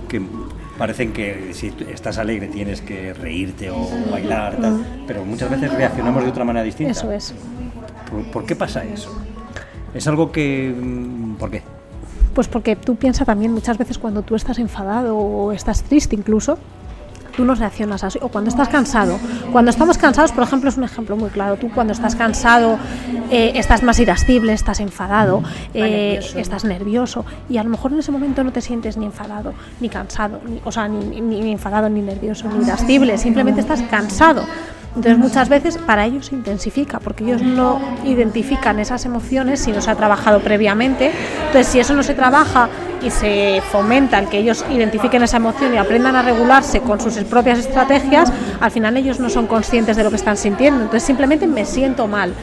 que 0.07 0.21
parecen 0.77 1.13
que 1.13 1.51
si 1.53 1.71
estás 1.93 2.17
alegre 2.17 2.47
tienes 2.47 2.81
que 2.81 3.13
reírte 3.13 3.69
o 3.69 3.87
bailar, 4.11 4.55
tal, 4.59 4.83
pero 5.05 5.23
muchas 5.23 5.49
veces 5.49 5.71
reaccionamos 5.73 6.23
de 6.23 6.29
otra 6.29 6.43
manera 6.43 6.63
distinta. 6.63 6.91
Eso 6.91 7.11
es. 7.11 7.33
¿Por, 8.09 8.23
por 8.31 8.45
qué 8.45 8.55
pasa 8.55 8.83
eso? 8.83 9.15
Es 9.93 10.07
algo 10.07 10.31
que... 10.31 10.73
mm, 10.77 11.35
¿Por 11.35 11.49
qué? 11.51 11.61
Pues 12.33 12.47
porque 12.47 12.75
tú 12.75 12.95
piensas 12.95 13.25
también 13.25 13.51
muchas 13.53 13.77
veces 13.77 13.97
cuando 13.97 14.21
tú 14.21 14.35
estás 14.35 14.57
enfadado 14.59 15.17
o 15.17 15.51
estás 15.51 15.83
triste 15.83 16.15
incluso, 16.15 16.57
tú 17.35 17.43
no 17.43 17.55
reaccionas 17.55 18.03
así. 18.05 18.19
O 18.21 18.29
cuando 18.29 18.49
estás 18.49 18.69
cansado. 18.69 19.17
Cuando 19.51 19.69
estamos 19.69 19.97
cansados, 19.97 20.31
por 20.31 20.43
ejemplo, 20.43 20.69
es 20.69 20.77
un 20.77 20.85
ejemplo 20.85 21.17
muy 21.17 21.29
claro. 21.29 21.57
Tú 21.57 21.69
cuando 21.73 21.91
estás 21.91 22.15
cansado 22.15 22.77
eh, 23.31 23.51
estás 23.55 23.83
más 23.83 23.99
irascible, 23.99 24.53
estás 24.53 24.79
enfadado, 24.79 25.43
eh, 25.73 26.13
nervioso. 26.13 26.39
estás 26.39 26.63
nervioso. 26.63 27.25
Y 27.49 27.57
a 27.57 27.63
lo 27.63 27.69
mejor 27.69 27.91
en 27.91 27.99
ese 27.99 28.13
momento 28.13 28.45
no 28.45 28.53
te 28.53 28.61
sientes 28.61 28.95
ni 28.95 29.05
enfadado, 29.05 29.53
ni 29.81 29.89
cansado, 29.89 30.39
ni, 30.47 30.61
o 30.63 30.71
sea, 30.71 30.87
ni, 30.87 31.19
ni- 31.19 31.41
ni 31.41 31.51
enfadado, 31.51 31.89
ni 31.89 32.01
nervioso, 32.01 32.47
ni 32.47 32.63
irascible. 32.65 33.17
Simplemente 33.17 33.59
estás 33.59 33.81
cansado. 33.83 34.43
Entonces 34.95 35.17
muchas 35.17 35.47
veces 35.47 35.77
para 35.77 36.05
ellos 36.05 36.27
se 36.27 36.35
intensifica 36.35 36.99
porque 36.99 37.23
ellos 37.23 37.41
no 37.41 37.79
identifican 38.03 38.77
esas 38.79 39.05
emociones 39.05 39.61
si 39.61 39.71
no 39.71 39.81
se 39.81 39.89
ha 39.89 39.95
trabajado 39.95 40.41
previamente. 40.41 41.11
Entonces 41.47 41.67
si 41.67 41.79
eso 41.79 41.95
no 41.95 42.03
se 42.03 42.13
trabaja 42.13 42.67
y 43.01 43.09
se 43.09 43.61
fomenta 43.71 44.19
el 44.19 44.27
que 44.27 44.39
ellos 44.39 44.65
identifiquen 44.69 45.23
esa 45.23 45.37
emoción 45.37 45.73
y 45.73 45.77
aprendan 45.77 46.15
a 46.15 46.21
regularse 46.21 46.81
con 46.81 46.99
sus 46.99 47.15
propias 47.23 47.59
estrategias, 47.59 48.31
al 48.59 48.71
final 48.71 48.97
ellos 48.97 49.19
no 49.19 49.29
son 49.29 49.47
conscientes 49.47 49.95
de 49.95 50.03
lo 50.03 50.09
que 50.09 50.17
están 50.17 50.35
sintiendo. 50.35 50.81
Entonces 50.81 51.03
simplemente 51.03 51.47
me 51.47 51.65
siento 51.65 52.07
mal. 52.07 52.33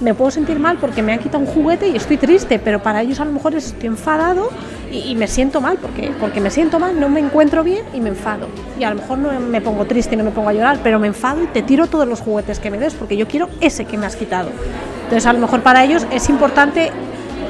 Me 0.00 0.14
puedo 0.14 0.30
sentir 0.30 0.58
mal 0.58 0.78
porque 0.78 1.02
me 1.02 1.12
han 1.12 1.18
quitado 1.18 1.44
un 1.44 1.46
juguete 1.46 1.88
y 1.88 1.96
estoy 1.96 2.16
triste, 2.16 2.58
pero 2.58 2.82
para 2.82 3.02
ellos 3.02 3.20
a 3.20 3.24
lo 3.24 3.32
mejor 3.32 3.54
es 3.54 3.66
estoy 3.66 3.88
enfadado 3.88 4.48
y, 4.92 5.14
me 5.16 5.26
siento 5.26 5.60
mal 5.60 5.78
porque, 5.78 6.12
porque 6.20 6.40
me 6.40 6.50
siento 6.50 6.78
mal, 6.78 7.00
no 7.00 7.08
me 7.08 7.20
encuentro 7.20 7.64
bien 7.64 7.84
y 7.94 8.00
me 8.00 8.10
enfado. 8.10 8.48
Y 8.78 8.84
a 8.84 8.90
lo 8.90 8.96
mejor 8.96 9.18
no 9.18 9.40
me 9.40 9.60
pongo 9.60 9.86
triste 9.86 10.16
no 10.16 10.24
me 10.24 10.30
pongo 10.30 10.50
a 10.50 10.52
llorar, 10.52 10.78
pero 10.82 10.98
me 10.98 11.06
enfado 11.06 11.42
y 11.42 11.46
te 11.46 11.62
tiro 11.62 11.86
todos 11.86 12.06
los 12.06 12.20
juguetes 12.20 12.58
que 12.58 12.70
me 12.70 12.78
des 12.78 12.94
porque 12.94 13.16
yo 13.16 13.26
quiero 13.26 13.48
ese 13.60 13.86
que 13.86 13.96
me 13.96 14.06
has 14.06 14.16
quitado. 14.16 14.50
Entonces 15.04 15.26
a 15.26 15.32
lo 15.32 15.38
mejor 15.38 15.62
para 15.62 15.84
ellos 15.84 16.06
es 16.12 16.28
importante 16.28 16.90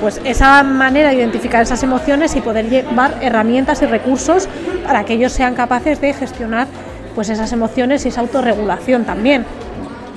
pues 0.00 0.20
esa 0.25 0.62
manera 0.62 1.11
de 1.11 1.16
identificar 1.16 1.62
esas 1.62 1.82
emociones 1.82 2.34
y 2.34 2.40
poder 2.40 2.68
llevar 2.68 3.18
herramientas 3.20 3.82
y 3.82 3.87
recursos 3.87 4.49
para 4.84 5.04
que 5.04 5.14
ellos 5.14 5.32
sean 5.32 5.54
capaces 5.54 6.00
de 6.00 6.12
gestionar 6.12 6.66
pues 7.14 7.28
esas 7.28 7.52
emociones 7.52 8.04
y 8.04 8.08
esa 8.08 8.20
autorregulación 8.20 9.04
también. 9.04 9.44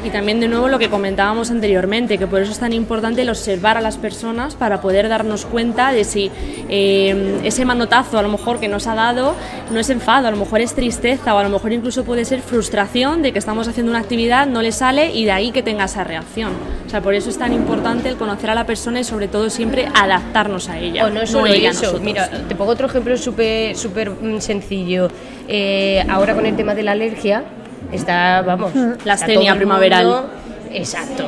Y 0.05 0.11
también 0.11 0.39
de 0.39 0.47
nuevo 0.47 0.67
lo 0.67 0.77
que 0.77 0.87
comentábamos 0.87 1.49
anteriormente, 1.49 2.19
que 2.19 2.27
por 2.27 2.39
eso 2.39 2.51
es 2.51 2.59
tan 2.59 2.73
importante 2.73 3.23
el 3.23 3.29
observar 3.29 3.75
a 3.75 3.81
las 3.81 3.97
personas 3.97 4.53
para 4.53 4.79
poder 4.79 5.09
darnos 5.09 5.47
cuenta 5.47 5.91
de 5.91 6.03
si 6.03 6.29
eh, 6.69 7.39
ese 7.43 7.65
manotazo 7.65 8.19
a 8.19 8.21
lo 8.21 8.29
mejor 8.29 8.59
que 8.59 8.67
nos 8.67 8.85
ha 8.85 8.93
dado 8.93 9.33
no 9.71 9.79
es 9.79 9.89
enfado, 9.89 10.27
a 10.27 10.31
lo 10.31 10.37
mejor 10.37 10.61
es 10.61 10.75
tristeza 10.75 11.33
o 11.33 11.39
a 11.39 11.43
lo 11.43 11.49
mejor 11.49 11.73
incluso 11.73 12.03
puede 12.03 12.23
ser 12.23 12.41
frustración 12.41 13.23
de 13.23 13.31
que 13.31 13.39
estamos 13.39 13.67
haciendo 13.67 13.91
una 13.91 13.99
actividad, 13.99 14.45
no 14.45 14.61
le 14.61 14.71
sale 14.71 15.11
y 15.11 15.25
de 15.25 15.31
ahí 15.31 15.51
que 15.51 15.63
tenga 15.63 15.85
esa 15.85 16.03
reacción. 16.03 16.51
O 16.85 16.89
sea, 16.89 17.01
por 17.01 17.15
eso 17.15 17.31
es 17.31 17.39
tan 17.39 17.51
importante 17.51 18.07
el 18.07 18.15
conocer 18.15 18.51
a 18.51 18.55
la 18.55 18.67
persona 18.67 18.99
y 18.99 19.03
sobre 19.03 19.27
todo 19.27 19.49
siempre 19.49 19.87
adaptarnos 19.91 20.69
a 20.69 20.77
ella. 20.77 21.05
O 21.05 21.09
no 21.09 21.25
solo 21.25 21.47
ella 21.47 21.69
a 21.69 21.71
eso, 21.71 21.99
mira, 21.99 22.29
te 22.47 22.53
pongo 22.55 22.73
otro 22.73 22.85
ejemplo 22.85 23.17
súper 23.17 23.75
súper 23.75 24.11
mm, 24.11 24.39
sencillo. 24.39 25.07
Eh, 25.47 26.05
ahora 26.07 26.35
con 26.35 26.45
el 26.45 26.55
tema 26.55 26.75
de 26.75 26.83
la 26.83 26.91
alergia, 26.91 27.43
está, 27.91 28.41
vamos, 28.45 28.71
La 29.03 29.13
astenia 29.13 29.55
primaveral. 29.55 30.05
mundo- 30.05 30.29
Exacto. 30.71 31.23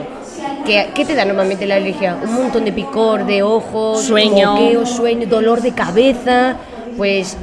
¿Qué, 0.66 0.90
qué 0.94 1.06
te 1.06 1.16
da 1.16 1.24
normalmente 1.26 1.66
la 1.66 1.76
alergia? 1.76 2.18
Un 2.22 2.34
montón 2.34 2.66
de 2.66 2.72
picor 2.72 3.26
de 3.26 3.44
ojos, 3.44 4.04
Sueño. 4.04 4.86
sueño, 4.86 5.28
dolor 5.28 5.62
de 5.62 5.72
cabeza. 5.72 6.56
Pues 6.98 7.38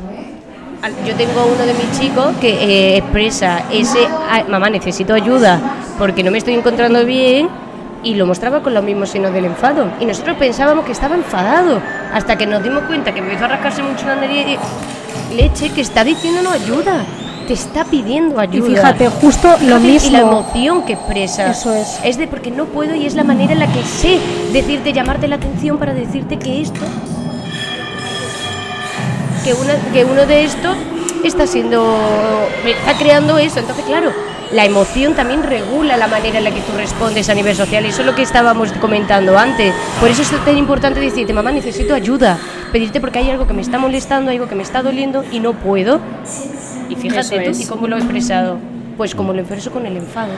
yo 1.06 1.14
tengo 1.14 1.46
uno 1.46 1.64
de 1.64 1.72
mis 1.74 1.98
chicos 1.98 2.34
que 2.40 2.50
eh, 2.50 2.96
expresa 2.98 3.62
ese, 3.72 3.98
"Ay, 4.30 4.44
mamá, 4.48 4.68
necesito 4.68 5.14
ayuda 5.14 5.58
porque 5.98 6.22
no 6.22 6.30
me 6.30 6.38
estoy 6.38 6.54
encontrando 6.54 7.04
bien 7.06 7.48
y 8.02 8.14
lo 8.16 8.26
mostraba 8.26 8.62
con 8.62 8.74
los 8.74 8.84
mismos 8.84 9.08
signos 9.08 9.32
del 9.32 9.46
enfado. 9.46 9.86
Y 10.00 10.04
nosotros 10.04 10.36
pensábamos 10.36 10.84
que 10.84 10.92
estaba 10.92 11.14
enfadado 11.14 11.80
hasta 12.12 12.36
que 12.36 12.46
nos 12.46 12.62
dimos 12.62 12.82
cuenta 12.84 13.12
que 13.14 13.20
empezó 13.20 13.46
a 13.46 13.48
rascarse 13.48 13.82
mucho 13.82 14.06
la 14.06 14.16
nariz 14.16 14.58
y 15.30 15.34
leche 15.34 15.70
que 15.70 15.80
está 15.80 16.04
diciéndonos 16.04 16.52
ayuda, 16.52 17.02
te 17.46 17.52
está 17.54 17.84
pidiendo 17.84 18.36
Y 18.36 18.40
ayuda. 18.42 18.66
fíjate, 18.68 19.08
justo 19.08 19.48
lo 19.48 19.56
Fíjate, 19.56 19.66
Y 20.06 20.10
la 20.10 20.18
mismo. 20.18 20.18
emoción 20.40 20.82
que 20.84 20.94
expresa. 20.94 21.50
Eso 21.50 21.72
es. 21.72 21.98
Es 22.04 22.18
de 22.18 22.26
porque 22.26 22.50
no 22.50 22.66
puedo 22.66 22.94
y 22.94 23.06
es 23.06 23.14
la 23.14 23.24
manera 23.24 23.52
en 23.52 23.58
la 23.60 23.66
que 23.72 23.82
sé 23.84 24.18
decirte, 24.52 24.92
llamarte 24.92 25.28
la 25.28 25.36
atención 25.36 25.78
para 25.78 25.94
decirte 25.94 26.38
que 26.38 26.60
esto 26.62 26.80
que, 29.44 29.52
una, 29.54 29.74
que 29.92 30.04
uno 30.04 30.24
de 30.26 30.44
estos 30.44 30.76
está 31.22 31.46
siendo 31.46 31.96
está 32.66 32.96
creando 32.98 33.38
eso 33.38 33.58
entonces 33.60 33.84
claro 33.84 34.10
la 34.52 34.64
emoción 34.64 35.14
también 35.14 35.42
regula 35.42 35.96
la 35.96 36.06
manera 36.06 36.38
en 36.38 36.44
la 36.44 36.50
que 36.50 36.60
tú 36.60 36.72
respondes 36.76 37.28
a 37.28 37.34
nivel 37.34 37.54
social 37.56 37.84
y 37.84 37.88
eso 37.88 38.00
es 38.00 38.06
lo 38.06 38.14
que 38.14 38.22
estábamos 38.22 38.72
comentando 38.80 39.38
antes 39.38 39.74
por 40.00 40.08
eso 40.08 40.22
es 40.22 40.30
tan 40.44 40.56
importante 40.56 41.00
decirte 41.00 41.32
mamá 41.32 41.50
necesito 41.52 41.94
ayuda 41.94 42.38
pedirte 42.72 43.00
porque 43.00 43.18
hay 43.18 43.30
algo 43.30 43.46
que 43.46 43.52
me 43.52 43.62
está 43.62 43.78
molestando 43.78 44.30
algo 44.30 44.46
que 44.48 44.54
me 44.54 44.62
está 44.62 44.82
doliendo 44.82 45.24
y 45.30 45.40
no 45.40 45.52
puedo 45.54 46.00
y 46.94 47.00
fíjate 47.00 47.20
Eso 47.20 47.34
tú, 47.34 47.50
es. 47.50 47.60
y 47.60 47.66
cómo 47.66 47.86
lo 47.86 47.96
he 47.96 47.98
expresado 48.00 48.58
pues 48.96 49.14
como 49.14 49.32
lo 49.32 49.40
expreso 49.40 49.70
con 49.70 49.86
el 49.86 49.96
enfado 49.96 50.32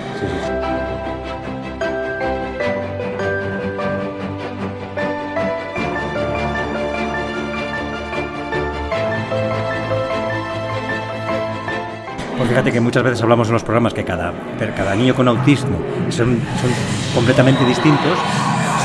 Pues 12.36 12.48
fíjate 12.50 12.70
que 12.70 12.80
muchas 12.80 13.02
veces 13.02 13.22
hablamos 13.22 13.48
en 13.48 13.54
los 13.54 13.62
programas 13.64 13.94
que 13.94 14.04
cada, 14.04 14.32
cada 14.76 14.94
niño 14.94 15.14
con 15.14 15.26
autismo 15.26 15.78
son, 16.10 16.38
son 16.60 16.70
completamente 17.14 17.64
distintos. 17.64 18.18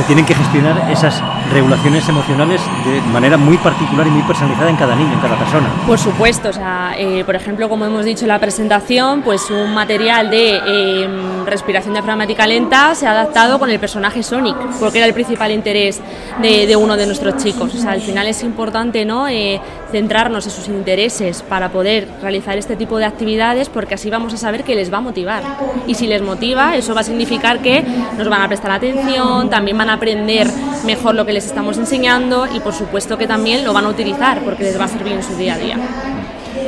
Tienen 0.08 0.25
que 0.25 0.36
gestionar 0.36 0.89
esas 0.91 1.22
regulaciones 1.53 2.08
emocionales 2.10 2.62
de 2.86 3.01
manera 3.13 3.38
muy 3.38 3.58
particular 3.58 4.05
y 4.08 4.10
muy 4.10 4.24
personalizada 4.24 4.70
en 4.70 4.75
cada 4.75 4.96
niño, 4.96 5.13
en 5.13 5.20
cada 5.20 5.38
persona. 5.38 5.70
Por 5.88 5.98
supuesto, 5.98 6.50
o 6.50 6.53
sea, 6.53 6.93
eh, 6.98 7.24
por 7.24 7.36
ejemplo, 7.36 7.70
como 7.70 7.86
hemos 7.86 8.03
dicho 8.03 8.25
en 8.25 8.29
la 8.29 8.39
presentación, 8.39 9.22
pues 9.22 9.50
un 9.50 9.74
material 9.74 10.29
de 10.29 10.60
eh, 10.65 11.10
respiración 11.46 11.93
diafragmática 11.93 12.46
lenta 12.46 12.93
se 12.96 13.08
ha 13.08 13.12
adaptado 13.12 13.60
con 13.60 13.70
el 13.70 13.79
personaje 13.79 14.22
Sonic, 14.24 14.58
porque 14.79 14.98
era 14.98 15.08
el 15.08 15.13
principal 15.13 15.51
interés 15.51 16.01
de, 16.41 16.67
de 16.67 16.75
uno 16.75 16.98
de 16.98 17.05
nuestros 17.05 17.38
chicos. 17.38 17.74
O 17.74 17.77
sea, 17.77 17.91
al 17.91 18.01
final 18.01 18.27
es 18.27 18.43
importante 18.43 18.91
¿no? 19.05 19.27
Eh, 19.27 19.60
centrarnos 19.91 20.45
en 20.45 20.51
sus 20.51 20.67
intereses 20.67 21.43
para 21.43 21.69
poder 21.69 22.07
realizar 22.21 22.57
este 22.57 22.75
tipo 22.75 22.98
de 22.98 23.05
actividades, 23.05 23.69
porque 23.69 23.95
así 23.95 24.10
vamos 24.10 24.33
a 24.33 24.38
saber 24.38 24.63
que 24.63 24.75
les 24.75 24.91
va 24.91 24.98
a 24.98 25.01
motivar. 25.01 25.43
Y 25.88 25.95
si 25.95 26.07
les 26.07 26.21
motiva, 26.21 26.75
eso 26.75 26.95
va 26.95 27.01
a 27.01 27.03
significar 27.03 27.62
que 27.62 27.83
nos 28.17 28.27
van 28.29 28.41
a 28.41 28.48
prestar 28.48 28.71
atención, 28.71 29.50
también 29.50 29.77
van 29.77 29.89
a 29.89 29.93
aprender 29.93 30.48
mejor 30.86 31.15
lo 31.15 31.25
que 31.25 31.33
les 31.33 31.45
estamos 31.45 31.77
enseñando 31.77 32.48
y 32.53 32.60
por 32.60 32.74
supuesto 32.74 33.17
que 33.17 33.27
también 33.27 33.63
lo 33.63 33.74
van 33.74 33.86
a 33.86 33.89
utilizar 33.89 34.39
porque 34.43 34.63
les 34.63 34.79
va 34.79 34.86
a 34.86 34.88
servir 34.88 35.13
en 35.13 35.24
su 35.24 35.36
día 35.36 35.55
a 35.55 35.57
día. 35.57 35.77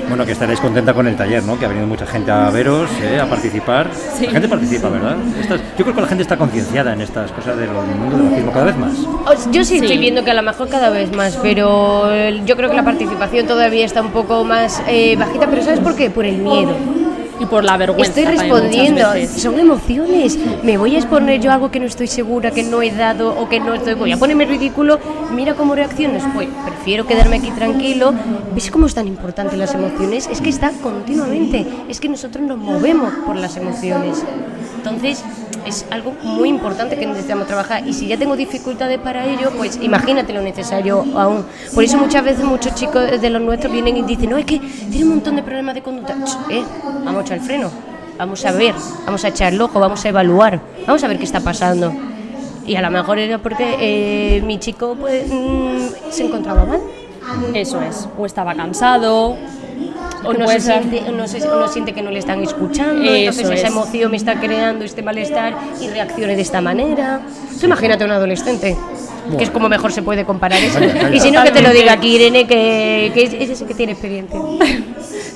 Bueno, 0.08 0.26
que 0.26 0.32
estaréis 0.34 0.60
contenta 0.60 0.94
con 0.94 1.08
el 1.08 1.16
taller, 1.16 1.44
¿no? 1.44 1.58
Que 1.58 1.66
ha 1.66 1.68
venido 1.70 1.88
mucha 1.88 2.06
gente 2.06 2.32
a 2.32 2.50
veros, 2.50 2.90
¿eh? 3.02 3.20
a 3.20 3.26
participar. 3.30 3.88
Sí. 4.18 4.26
La 4.28 4.32
gente 4.34 4.48
participa, 4.48 4.90
¿verdad? 4.90 5.16
Estas- 5.40 5.62
yo 5.78 5.84
creo 5.86 5.96
que 5.96 6.02
la 6.02 6.08
gente 6.08 6.22
está 6.24 6.38
concienciada 6.38 6.94
en 6.94 7.02
estas 7.02 7.32
cosas 7.32 7.58
del 7.58 7.70
mundo 7.72 8.18
del 8.18 8.28
autismo 8.28 8.52
cada 8.52 8.66
vez 8.66 8.78
más. 8.78 8.94
Yo 9.52 9.64
sí, 9.64 9.78
Sí. 9.80 9.86
estoy 9.86 9.98
viendo 9.98 10.24
que 10.24 10.32
a 10.32 10.36
lo 10.36 10.44
mejor 10.44 10.70
cada 10.70 10.90
vez 10.90 11.12
más, 11.16 11.38
pero 11.42 12.10
yo 12.46 12.56
creo 12.56 12.70
que 12.70 12.76
la 12.76 12.84
participación 12.86 13.48
todavía 13.48 13.86
está 13.86 14.02
un 14.02 14.12
poco 14.12 14.44
más 14.44 14.82
eh, 14.88 15.16
bajita, 15.18 15.48
pero 15.50 15.64
¿sabes 15.64 15.80
por 15.80 15.96
qué? 15.96 16.10
Por 16.10 16.26
el 16.26 16.38
miedo. 16.38 16.72
Y 17.40 17.46
por 17.46 17.64
la 17.64 17.78
vergüenza. 17.78 18.20
Estoy 18.20 18.26
respondiendo, 18.38 19.02
son 19.36 19.60
emociones. 19.60 20.38
Me 20.64 20.78
voy 20.78 20.96
a 20.96 21.00
exponer 21.00 21.40
yo 21.42 21.52
algo 21.52 21.72
que 21.72 21.80
no 21.80 21.86
estoy 21.86 22.08
segura, 22.08 22.52
que 22.52 22.64
no 22.64 22.82
he 22.82 22.92
dado 22.92 23.38
o 23.40 23.50
que 23.50 23.60
no 23.60 23.74
estoy. 23.74 23.94
Voy 23.96 24.12
a 24.12 24.18
ponerme 24.18 24.46
ridículo. 24.46 25.00
Mira 25.32 25.56
cómo 25.56 25.76
reaccionas. 25.76 26.24
Pues 26.34 26.48
prefiero 26.66 27.06
quedarme 27.06 27.38
aquí 27.38 27.52
tranquilo. 27.52 28.14
¿Ves 28.54 28.72
cómo 28.72 28.86
es 28.88 28.94
tan 28.94 29.08
importante 29.08 29.58
las 29.58 29.74
emociones? 29.74 30.28
Es 30.32 30.42
que 30.42 30.50
está 30.50 30.72
continuamente. 30.82 31.66
Es 31.90 32.00
que 32.00 32.10
nosotros 32.10 32.46
nos 32.46 32.58
movemos 32.58 33.14
por 33.26 33.36
las 33.36 33.58
emociones. 33.58 34.24
Entonces, 34.78 35.24
es 35.66 35.86
algo 35.90 36.14
muy 36.24 36.50
importante 36.50 36.98
que 36.98 37.06
necesitamos 37.06 37.48
trabajar. 37.48 37.88
Y 37.88 37.94
si 37.94 38.08
ya 38.08 38.18
tengo 38.18 38.36
dificultades 38.36 39.00
para 39.00 39.26
ello, 39.26 39.52
pues 39.58 39.80
imagínate 39.82 40.34
lo 40.34 40.42
necesario 40.42 41.06
aún. 41.16 41.46
Por 41.74 41.84
eso 41.84 41.98
muchas 41.98 42.24
veces 42.24 42.44
muchos 42.44 42.76
chicos 42.76 43.22
de 43.22 43.30
los 43.30 43.42
nuestros 43.42 43.72
vienen 43.72 43.98
y 43.98 44.04
dicen, 44.04 44.30
no, 44.30 44.38
es 44.38 44.46
que 44.46 44.60
tiene 44.60 45.04
un 45.04 45.10
montón 45.10 45.36
de 45.36 45.44
problemas 45.44 45.76
de 45.76 45.82
conducta. 45.82 46.16
Eh, 46.50 46.64
vamos 47.04 47.18
a 47.18 47.22
echar 47.22 47.38
el 47.38 47.44
freno, 47.44 47.72
vamos 48.18 48.46
a 48.46 48.52
ver, 48.52 48.76
vamos 49.06 49.24
a 49.24 49.28
echar 49.28 49.54
el 49.54 49.62
ojo, 49.62 49.80
vamos 49.80 50.04
a 50.06 50.10
evaluar, 50.10 50.60
vamos 50.86 51.04
a 51.04 51.08
ver 51.08 51.18
qué 51.18 51.26
está 51.26 51.40
pasando. 51.40 51.94
Y 52.66 52.76
a 52.76 52.82
lo 52.82 52.90
mejor 52.92 53.20
era 53.20 53.40
porque 53.40 53.76
eh, 53.80 54.42
mi 54.42 54.58
chico 54.60 54.96
pues, 55.00 55.26
mm, 55.30 56.12
se 56.12 56.26
encontraba 56.26 56.66
mal. 56.66 56.82
Eso 57.54 57.82
es. 57.82 58.08
O 58.18 58.26
estaba 58.26 58.54
cansado. 58.54 59.38
O 60.26 60.34
no, 60.34 60.48
se 60.48 60.60
siente, 60.62 61.04
o 61.08 61.12
no, 61.12 61.28
se- 61.28 61.48
o 61.48 61.60
no 61.60 61.68
siente 61.68 61.94
que 61.94 62.02
no 62.02 62.10
le 62.12 62.20
están 62.20 62.42
escuchando, 62.42 63.14
entonces 63.14 63.44
Eso 63.44 63.54
esa 63.54 63.68
es. 63.68 63.72
emoción 63.74 64.12
me 64.12 64.18
está 64.18 64.40
creando 64.40 64.86
este 64.86 65.02
malestar 65.02 65.54
y 65.82 65.88
reaccione 65.90 66.36
de 66.36 66.42
esta 66.42 66.62
manera. 66.62 67.22
Tú 67.60 67.66
imagínate 67.66 68.04
a 68.04 68.08
un 68.08 68.14
adolescente, 68.14 68.78
que 69.38 69.44
es 69.44 69.50
como 69.50 69.70
mejor 69.70 69.92
se 69.92 70.02
puede 70.02 70.26
comparar 70.26 70.60
eso. 70.62 70.80
Calla, 70.80 70.94
calla. 70.94 71.16
Y 71.16 71.20
si 71.20 71.32
no, 71.32 71.44
que 71.44 71.52
te 71.52 71.62
lo 71.62 71.72
diga 71.72 71.94
aquí 71.94 72.16
Irene, 72.16 72.46
que, 72.48 73.12
que 73.14 73.24
es, 73.24 73.34
es 73.34 73.50
ese 73.50 73.66
que 73.66 73.74
tiene 73.74 73.92
experiencia. 73.94 74.40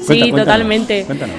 Sí, 0.07 0.19
cuéntanos, 0.19 0.45
totalmente. 0.45 1.03
Cuéntanos. 1.03 1.35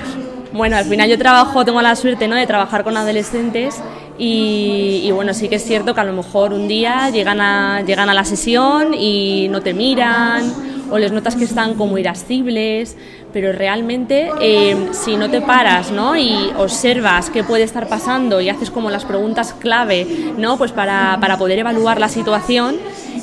Bueno, 0.52 0.76
al 0.76 0.84
final 0.84 1.08
yo 1.08 1.16
trabajo, 1.16 1.64
tengo 1.64 1.80
la 1.80 1.96
suerte 1.96 2.28
¿no? 2.28 2.36
de 2.36 2.46
trabajar 2.46 2.84
con 2.84 2.98
adolescentes 2.98 3.76
y, 4.18 5.00
y 5.04 5.10
bueno, 5.12 5.32
sí 5.32 5.48
que 5.48 5.56
es 5.56 5.64
cierto 5.64 5.94
que 5.94 6.00
a 6.00 6.04
lo 6.04 6.12
mejor 6.12 6.52
un 6.52 6.68
día 6.68 7.08
llegan 7.10 7.40
a, 7.40 7.80
llegan 7.86 8.10
a 8.10 8.14
la 8.14 8.24
sesión 8.24 8.92
y 8.92 9.48
no 9.50 9.62
te 9.62 9.72
miran 9.72 10.52
o 10.90 10.98
les 10.98 11.12
notas 11.12 11.36
que 11.36 11.44
están 11.44 11.74
como 11.74 11.98
irascibles, 11.98 12.96
pero 13.32 13.52
realmente 13.52 14.30
eh, 14.40 14.88
si 14.92 15.16
no 15.16 15.30
te 15.30 15.40
paras 15.40 15.90
¿no? 15.90 16.16
y 16.16 16.50
observas 16.56 17.30
qué 17.30 17.44
puede 17.44 17.64
estar 17.64 17.88
pasando 17.88 18.40
y 18.40 18.48
haces 18.48 18.70
como 18.70 18.90
las 18.90 19.04
preguntas 19.04 19.54
clave 19.58 20.06
¿no? 20.38 20.56
pues 20.56 20.72
para, 20.72 21.18
para 21.20 21.36
poder 21.38 21.58
evaluar 21.58 22.00
la 22.00 22.08
situación, 22.08 22.76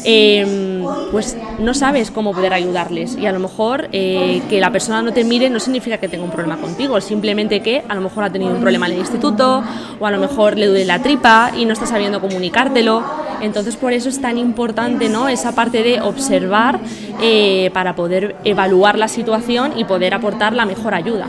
eh, 0.03 0.83
pues 1.11 1.35
no 1.59 1.73
sabes 1.73 2.11
cómo 2.11 2.33
poder 2.33 2.53
ayudarles. 2.53 3.17
Y 3.17 3.25
a 3.25 3.31
lo 3.31 3.39
mejor 3.39 3.89
eh, 3.91 4.41
que 4.49 4.59
la 4.59 4.71
persona 4.71 5.01
no 5.01 5.13
te 5.13 5.23
mire 5.23 5.49
no 5.49 5.59
significa 5.59 5.97
que 5.97 6.07
tenga 6.07 6.23
un 6.23 6.31
problema 6.31 6.57
contigo, 6.57 6.99
simplemente 7.01 7.61
que 7.61 7.83
a 7.87 7.95
lo 7.95 8.01
mejor 8.01 8.23
ha 8.23 8.29
tenido 8.29 8.51
un 8.51 8.61
problema 8.61 8.87
en 8.87 8.93
el 8.93 8.99
instituto 8.99 9.63
o 9.99 10.05
a 10.05 10.11
lo 10.11 10.19
mejor 10.19 10.57
le 10.57 10.67
duele 10.67 10.85
la 10.85 11.01
tripa 11.01 11.51
y 11.57 11.65
no 11.65 11.73
está 11.73 11.85
sabiendo 11.85 12.21
comunicártelo. 12.21 13.24
Entonces 13.41 13.75
por 13.75 13.93
eso 13.93 14.09
es 14.09 14.19
tan 14.21 14.37
importante 14.37 15.09
¿no? 15.09 15.27
esa 15.27 15.53
parte 15.53 15.83
de 15.83 16.01
observar 16.01 16.79
eh, 17.21 17.69
para 17.73 17.95
poder 17.95 18.35
evaluar 18.43 18.97
la 18.97 19.07
situación 19.07 19.77
y 19.77 19.85
poder 19.85 20.13
aportar 20.13 20.53
la 20.53 20.65
mejor 20.65 20.93
ayuda. 20.93 21.27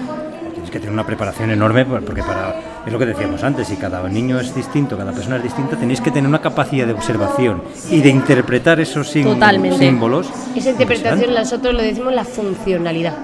Tienes 0.53 0.71
que 0.71 0.79
tener 0.79 0.93
una 0.93 1.07
preparación 1.07 1.51
enorme 1.51 1.85
por- 1.85 2.05
porque 2.05 2.23
para 2.23 2.55
es 2.87 2.93
lo 2.93 2.99
que 3.01 3.07
decíamos 3.07 3.43
antes, 3.43 3.67
si 3.67 3.75
cada 3.77 4.09
niño 4.09 4.39
es 4.39 4.55
distinto, 4.55 4.97
cada 4.97 5.11
persona 5.13 5.37
es 5.39 5.43
distinta, 5.43 5.77
tenéis 5.77 6.01
que 6.01 6.13
tener 6.13 6.29
una 6.29 6.41
capacidad 6.41 6.87
de 6.87 6.93
observación 6.93 7.63
y 7.91 8.01
de 8.01 8.11
interpretar 8.11 8.79
esos 8.79 9.13
Totalmente. 9.13 9.79
símbolos. 9.79 10.29
Esa 10.55 10.71
interpretación 10.71 11.35
nosotros 11.35 11.75
lo 11.75 11.83
decimos 11.83 12.15
la 12.15 12.25
funcionalidad. 12.25 13.15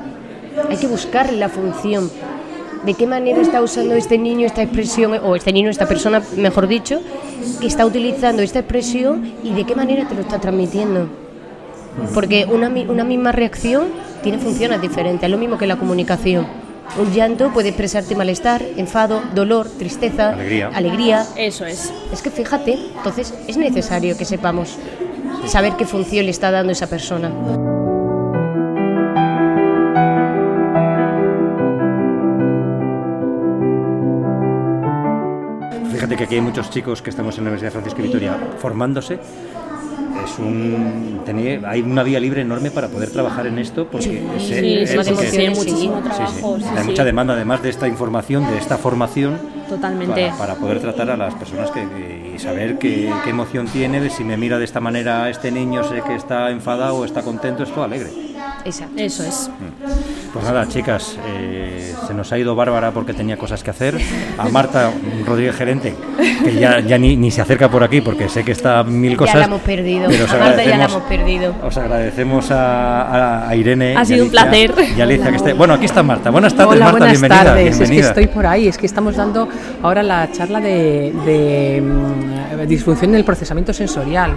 Hay 0.68 0.76
que 0.78 0.88
buscar 0.88 1.32
la 1.32 1.48
función. 1.48 2.10
¿De 2.84 2.94
qué 2.94 3.06
manera 3.06 3.40
está 3.40 3.62
usando 3.62 3.94
este 3.94 4.18
niño 4.18 4.44
esta 4.46 4.62
expresión, 4.62 5.12
o 5.22 5.36
este 5.36 5.52
niño, 5.52 5.70
esta 5.70 5.86
persona, 5.86 6.20
mejor 6.36 6.66
dicho, 6.66 7.00
que 7.60 7.66
está 7.68 7.86
utilizando 7.86 8.42
esta 8.42 8.58
expresión 8.60 9.32
y 9.44 9.52
de 9.52 9.64
qué 9.64 9.74
manera 9.76 10.08
te 10.08 10.14
lo 10.16 10.22
está 10.22 10.40
transmitiendo? 10.40 11.06
Porque 12.14 12.46
una, 12.50 12.68
mi- 12.68 12.86
una 12.86 13.04
misma 13.04 13.30
reacción 13.32 13.84
tiene 14.22 14.38
funciones 14.38 14.80
diferentes, 14.80 15.22
es 15.24 15.30
lo 15.30 15.38
mismo 15.38 15.58
que 15.58 15.66
la 15.66 15.76
comunicación. 15.76 16.46
Un 16.98 17.12
llanto 17.12 17.50
puede 17.52 17.68
expresarte 17.68 18.14
malestar, 18.16 18.62
enfado, 18.76 19.22
dolor, 19.34 19.68
tristeza, 19.78 20.30
Alegría. 20.30 20.70
alegría. 20.74 21.26
Eso 21.36 21.64
es. 21.64 21.92
Es 22.12 22.20
que 22.20 22.30
fíjate, 22.30 22.78
entonces 22.96 23.32
es 23.46 23.56
necesario 23.56 24.16
que 24.16 24.24
sepamos 24.24 24.76
saber 25.46 25.74
qué 25.76 25.86
función 25.86 26.24
le 26.24 26.30
está 26.32 26.50
dando 26.50 26.72
esa 26.72 26.88
persona. 26.88 27.30
Fíjate 36.12 36.18
que 36.18 36.24
aquí 36.26 36.34
hay 36.34 36.40
muchos 36.42 36.68
chicos 36.68 37.00
que 37.00 37.08
estamos 37.08 37.38
en 37.38 37.44
la 37.44 37.48
Universidad 37.48 37.72
Francisco 37.72 38.02
de 38.02 38.08
Vitoria 38.08 38.36
formándose. 38.58 39.14
Es 39.14 40.38
un, 40.38 41.22
hay 41.66 41.80
una 41.80 42.02
vía 42.02 42.20
libre 42.20 42.42
enorme 42.42 42.70
para 42.70 42.88
poder 42.88 43.08
trabajar 43.10 43.46
en 43.46 43.58
esto 43.58 43.86
porque 43.90 44.22
es- 44.36 44.42
Sí, 44.42 44.74
es 44.74 44.90
sí, 44.90 45.48
muchísimo 45.48 46.00
trabajo. 46.00 46.58
Hay 46.76 46.84
mucha 46.84 47.04
demanda 47.04 47.32
además 47.32 47.62
de 47.62 47.70
esta 47.70 47.88
información, 47.88 48.46
de 48.46 48.58
esta 48.58 48.76
formación, 48.76 49.38
Totalmente. 49.70 50.26
para, 50.36 50.36
para 50.36 50.54
poder 50.56 50.80
tratar 50.80 51.10
a 51.12 51.16
las 51.16 51.34
personas 51.34 51.70
que, 51.70 52.32
y 52.36 52.38
saber 52.38 52.78
qué, 52.78 53.10
qué 53.24 53.30
emoción 53.30 53.66
tiene, 53.68 53.98
de 54.02 54.10
si 54.10 54.22
me 54.22 54.36
mira 54.36 54.58
de 54.58 54.66
esta 54.66 54.80
manera 54.80 55.30
este 55.30 55.50
niño, 55.50 55.82
sé 55.82 56.02
que 56.06 56.14
está 56.14 56.50
enfadado 56.50 56.96
o 56.96 57.04
está 57.06 57.22
contento, 57.22 57.62
esto 57.62 57.82
alegre. 57.82 58.10
Exacto. 58.66 58.94
Eso 58.98 59.24
es. 59.24 59.50
Pues 60.32 60.44
nada, 60.44 60.68
chicas, 60.68 61.16
eh, 61.26 61.81
se 62.06 62.14
nos 62.14 62.30
ha 62.32 62.38
ido 62.38 62.54
Bárbara 62.54 62.90
porque 62.90 63.12
tenía 63.14 63.36
cosas 63.36 63.62
que 63.62 63.70
hacer. 63.70 63.98
A 64.38 64.48
Marta 64.48 64.90
Rodríguez 65.26 65.54
Gerente, 65.56 65.94
que 66.44 66.54
ya, 66.54 66.80
ya 66.80 66.98
ni, 66.98 67.16
ni 67.16 67.30
se 67.30 67.40
acerca 67.40 67.68
por 67.70 67.82
aquí 67.84 68.00
porque 68.00 68.28
sé 68.28 68.44
que 68.44 68.52
está 68.52 68.82
mil 68.84 69.16
cosas. 69.16 69.34
Ya 69.34 69.40
la 69.40 69.46
hemos 69.46 69.60
perdido. 69.62 70.06
pero 70.08 70.24
os 70.24 70.32
A 70.32 70.38
Marta 70.38 70.62
ya 70.64 70.76
la 70.76 70.84
agradecemos- 70.84 70.90
hemos 70.96 71.02
perdido. 71.08 71.54
Os 71.62 71.76
agradecemos 71.76 72.50
a, 72.50 73.02
a- 73.02 73.48
a 73.48 73.56
Irene. 73.56 73.96
Ha 73.96 74.02
y 74.02 74.06
sido 74.06 74.24
un 74.24 74.30
placer. 74.30 74.72
Y 74.96 75.00
a 75.00 75.04
Alicia 75.04 75.30
que 75.30 75.36
esté. 75.36 75.52
Bueno, 75.52 75.74
aquí 75.74 75.84
está 75.86 76.02
Marta. 76.02 76.30
Buenas 76.30 76.54
tardes, 76.54 76.72
Hola, 76.76 76.84
Marta. 76.86 76.98
buenas 76.98 77.20
bienvenida. 77.20 77.44
tardes. 77.44 77.80
Es 77.80 77.90
que 77.90 77.98
estoy 78.00 78.26
por 78.28 78.46
ahí. 78.46 78.68
Es 78.68 78.78
que 78.78 78.86
estamos 78.86 79.16
dando 79.16 79.48
ahora 79.82 80.02
la 80.02 80.30
charla 80.32 80.60
de, 80.60 81.12
de, 81.24 81.80
mm, 81.82 82.66
disfunción 82.66 83.10
en 83.12 83.16
el 83.18 83.24
procesamiento 83.24 83.72
sensorial. 83.72 84.32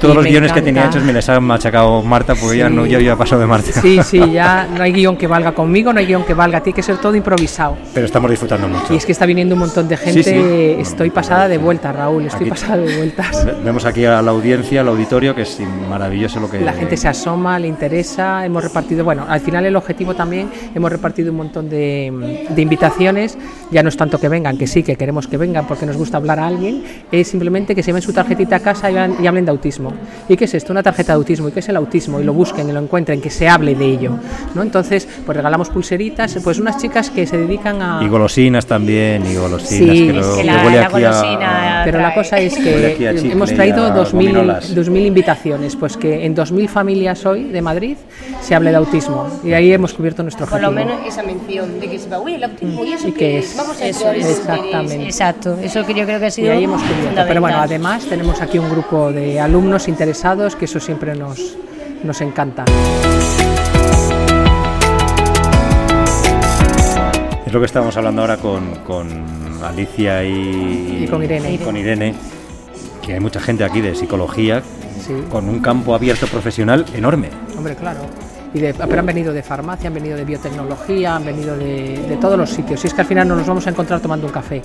Todos 0.00 0.14
Y 0.14 0.16
los 0.16 0.26
guiones 0.26 0.52
que 0.52 0.62
tenía 0.62 0.86
hechos 0.86 1.02
me 1.02 1.12
les 1.12 1.28
ha 1.28 1.40
machacado 1.40 2.02
Marta 2.02 2.34
porque 2.34 2.58
ya 2.58 2.68
Sí. 2.68 2.74
no 2.74 2.86
ya 2.86 2.96
había 2.98 3.16
pasado 3.16 3.40
de 3.40 3.46
Marta. 3.46 3.80
Sí, 3.80 4.00
sí, 4.02 4.20
ya 4.30 4.66
no 4.76 4.82
hay 4.82 4.92
guion 4.92 5.16
que 5.16 5.26
valga 5.26 5.52
conmigo, 5.52 5.92
no 5.92 5.98
hay 6.00 6.06
guion 6.06 6.24
que 6.24 6.34
valga. 6.34 6.60
Tiene 6.62 6.74
que 6.76 6.82
ser 6.82 6.98
todo 6.98 7.14
improvisado. 7.14 7.76
Pero 7.94 8.06
estamos 8.06 8.30
disfrutando 8.30 8.68
mucho. 8.68 8.92
Y 8.92 8.96
es 8.96 9.06
que 9.06 9.12
está 9.12 9.26
viniendo 9.26 9.54
un 9.54 9.60
montón 9.60 9.88
de 9.88 9.96
gente. 9.96 10.22
Sí, 10.22 10.30
sí. 10.30 10.76
Estoy 10.80 11.10
pasada 11.10 11.48
de 11.48 11.58
vuelta, 11.58 11.92
Raúl. 11.92 12.26
Estoy 12.26 12.42
Aquí- 12.42 12.50
pasada 12.50 12.76
de 12.78 12.96
vueltas. 12.96 13.44
Ve- 13.44 13.54
Vemos 13.64 13.84
aquí 13.84 14.04
a 14.04 14.20
la 14.22 14.30
audiencia, 14.30 14.82
al 14.82 14.88
auditorio, 14.88 15.34
que 15.34 15.42
es 15.42 15.58
maravilloso 15.88 16.40
lo 16.40 16.50
que. 16.50 16.60
La 16.60 16.72
gente 16.72 16.96
se 16.96 17.08
asoma, 17.08 17.58
le 17.58 17.68
interesa, 17.68 18.44
hemos 18.44 18.62
repartido, 18.62 19.04
bueno, 19.04 19.24
al 19.28 19.40
final 19.40 19.64
el 19.66 19.76
objetivo 19.76 20.14
también, 20.14 20.48
hemos 20.74 20.90
repartido 20.92 21.30
un 21.30 21.38
montón 21.38 21.68
de, 21.70 22.46
de 22.48 22.62
invitaciones, 22.62 23.36
ya 23.70 23.82
no 23.82 23.88
es 23.88 23.96
tanto 23.96 24.18
que 24.18 24.28
vengan, 24.28 24.56
que 24.58 24.66
sí, 24.66 24.82
que 24.82 24.96
queremos 24.96 25.26
que 25.26 25.36
vengan 25.36 25.66
porque 25.66 25.86
nos 25.86 25.96
gusta 25.96 26.16
hablar 26.18 26.38
a 26.40 26.46
alguien, 26.46 26.82
es 27.10 27.28
simplemente 27.28 27.74
que 27.74 27.82
se 27.82 27.88
lleven 27.88 28.02
su 28.02 28.12
tarjetita 28.12 28.56
a 28.56 28.60
casa 28.60 28.90
y 28.90 29.26
hablen 29.26 29.44
de 29.44 29.50
autismo. 29.50 29.85
¿Y 30.28 30.36
qué 30.36 30.44
es 30.46 30.54
esto? 30.54 30.72
Una 30.72 30.82
tarjeta 30.82 31.12
de 31.12 31.16
autismo, 31.16 31.48
¿y 31.48 31.52
qué 31.52 31.60
es 31.60 31.68
el 31.68 31.76
autismo? 31.76 32.20
Y 32.20 32.24
lo 32.24 32.32
busquen 32.32 32.68
y 32.68 32.72
lo 32.72 32.80
encuentren, 32.80 33.20
que 33.20 33.30
se 33.30 33.48
hable 33.48 33.74
de 33.74 33.84
ello, 33.86 34.12
¿no? 34.54 34.62
Entonces, 34.62 35.06
pues 35.24 35.36
regalamos 35.36 35.68
pulseritas, 35.70 36.36
pues 36.42 36.58
unas 36.58 36.78
chicas 36.78 37.10
que 37.10 37.26
se 37.26 37.36
dedican 37.38 37.80
a... 37.82 38.00
Y 38.02 38.08
golosinas 38.08 38.66
también, 38.66 39.24
y 39.26 39.34
golosinas. 39.36 39.68
Sí, 39.96 40.08
que, 40.08 40.18
es 40.18 40.26
lo- 40.26 40.36
que 40.36 40.40
que 40.42 40.46
la- 40.46 40.64
huele 40.64 40.76
la 40.80 40.86
aquí 40.86 41.04
a- 41.04 41.10
golosina- 41.12 41.82
Pero 41.84 42.00
la 42.00 42.14
cosa 42.14 42.38
es 42.38 42.54
que 42.56 43.06
hemos 43.32 43.50
y 43.52 43.54
traído 43.54 43.84
a 43.84 43.94
2.000, 43.94 44.12
gominolas. 44.12 44.74
2.000 44.74 45.06
invitaciones, 45.06 45.76
pues 45.76 45.96
que 45.96 46.24
en 46.24 46.34
2.000 46.34 46.68
familias 46.68 47.24
hoy 47.26 47.44
de 47.44 47.62
Madrid 47.62 47.96
se 48.40 48.54
hable 48.54 48.70
de 48.70 48.76
autismo 48.76 49.26
y 49.44 49.52
ahí 49.52 49.72
hemos 49.72 49.92
cubierto 49.94 50.22
nuestro 50.22 50.46
Por 50.46 50.64
objetivo. 50.64 50.70
lo 50.80 50.86
menos 50.96 51.06
esa 51.06 51.22
mención 51.22 51.78
de 51.80 51.88
que 51.88 51.98
se 51.98 52.08
va, 52.08 52.20
uy, 52.20 52.34
el 52.34 52.44
autismo, 52.44 52.84
¿y 52.84 52.92
eso 52.92 53.08
¿Y 53.08 53.12
qué 53.12 53.18
qué 53.18 53.38
es? 53.38 53.50
es? 53.52 53.56
Vamos 53.56 53.80
a 53.80 53.86
Eso 53.86 54.10
es. 54.12 54.26
Exactamente. 54.26 55.04
Exacto, 55.04 55.56
eso 55.62 55.84
que 55.86 55.94
yo 55.94 56.04
creo 56.04 56.18
que 56.18 56.26
ha 56.26 56.28
Y 56.28 56.32
sido 56.32 56.52
ahí 56.52 56.64
hemos 56.64 56.82
cubierto. 56.82 57.22
Pero 57.26 57.40
bueno, 57.40 57.58
además 57.58 58.04
tenemos 58.06 58.40
aquí 58.40 58.58
un 58.58 58.70
grupo 58.70 59.12
de 59.12 59.38
alumnos 59.40 59.75
interesados 59.88 60.56
que 60.56 60.64
eso 60.64 60.80
siempre 60.80 61.14
nos, 61.14 61.56
nos 62.02 62.20
encanta. 62.20 62.64
Es 67.46 67.52
lo 67.52 67.60
que 67.60 67.66
estábamos 67.66 67.96
hablando 67.96 68.22
ahora 68.22 68.36
con, 68.38 68.74
con 68.86 69.08
Alicia 69.64 70.24
y, 70.24 71.04
Y 71.04 71.08
con 71.08 71.22
Irene. 71.22 71.52
y 71.54 71.58
con 71.58 71.76
Irene, 71.76 72.14
que 73.02 73.14
hay 73.14 73.20
mucha 73.20 73.40
gente 73.40 73.64
aquí 73.64 73.80
de 73.80 73.94
psicología 73.94 74.62
Sí. 75.06 75.12
con 75.30 75.48
un 75.48 75.60
campo 75.60 75.94
abierto 75.94 76.26
profesional 76.26 76.84
enorme. 76.94 77.28
Hombre, 77.56 77.76
claro. 77.76 78.00
Y 78.56 78.60
de, 78.60 78.74
pero 78.74 79.00
han 79.00 79.06
venido 79.06 79.32
de 79.32 79.42
farmacia, 79.42 79.88
han 79.88 79.94
venido 79.94 80.16
de 80.16 80.24
biotecnología, 80.24 81.16
han 81.16 81.26
venido 81.26 81.56
de, 81.56 82.06
de 82.08 82.16
todos 82.16 82.38
los 82.38 82.48
sitios. 82.48 82.82
Y 82.84 82.86
es 82.86 82.94
que 82.94 83.02
al 83.02 83.06
final 83.06 83.28
no 83.28 83.36
nos 83.36 83.46
vamos 83.46 83.66
a 83.66 83.70
encontrar 83.70 84.00
tomando 84.00 84.26
un 84.26 84.32
café 84.32 84.62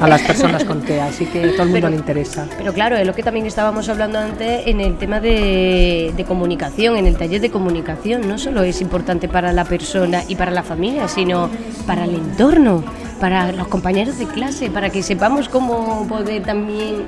a 0.00 0.06
las 0.06 0.20
personas 0.22 0.64
con 0.64 0.82
TEA, 0.82 1.06
así 1.06 1.24
que 1.26 1.48
todo 1.48 1.62
el 1.62 1.70
mundo 1.70 1.88
le 1.88 1.96
interesa. 1.96 2.46
Pero 2.58 2.72
claro, 2.74 2.96
es 2.96 3.06
lo 3.06 3.14
que 3.14 3.22
también 3.22 3.46
estábamos 3.46 3.88
hablando 3.88 4.18
antes 4.18 4.66
en 4.66 4.80
el 4.80 4.98
tema 4.98 5.20
de, 5.20 6.12
de 6.14 6.24
comunicación, 6.24 6.96
en 6.96 7.06
el 7.06 7.16
taller 7.16 7.40
de 7.40 7.50
comunicación. 7.50 8.28
No 8.28 8.36
solo 8.36 8.62
es 8.62 8.80
importante 8.82 9.26
para 9.28 9.52
la 9.52 9.64
persona 9.64 10.22
y 10.28 10.36
para 10.36 10.50
la 10.50 10.62
familia, 10.62 11.08
sino 11.08 11.48
para 11.86 12.04
el 12.04 12.14
entorno, 12.14 12.84
para 13.20 13.52
los 13.52 13.68
compañeros 13.68 14.18
de 14.18 14.26
clase, 14.26 14.70
para 14.70 14.90
que 14.90 15.02
sepamos 15.02 15.48
cómo 15.48 16.06
poder 16.06 16.42
también 16.42 17.06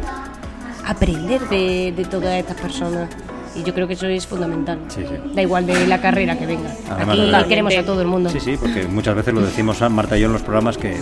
aprender 0.86 1.40
de, 1.48 1.92
de 1.94 2.04
todas 2.06 2.34
estas 2.38 2.56
personas. 2.56 3.08
Y 3.54 3.62
yo 3.62 3.74
creo 3.74 3.86
que 3.86 3.94
eso 3.94 4.06
es 4.06 4.26
fundamental. 4.26 4.78
Sí, 4.88 5.02
sí. 5.08 5.14
Da 5.34 5.42
igual 5.42 5.66
de 5.66 5.86
la 5.86 6.00
carrera 6.00 6.38
que 6.38 6.46
venga. 6.46 6.70
Además, 6.90 7.18
Aquí 7.18 7.30
la- 7.30 7.44
queremos 7.46 7.74
a 7.76 7.82
todo 7.84 8.00
el 8.00 8.08
mundo. 8.08 8.30
Sí, 8.30 8.40
sí, 8.40 8.56
porque 8.58 8.86
muchas 8.86 9.14
veces 9.14 9.34
lo 9.34 9.40
decimos 9.42 9.80
Marta 9.90 10.16
y 10.16 10.20
yo 10.20 10.26
en 10.26 10.32
los 10.32 10.42
programas 10.42 10.78
que 10.78 10.96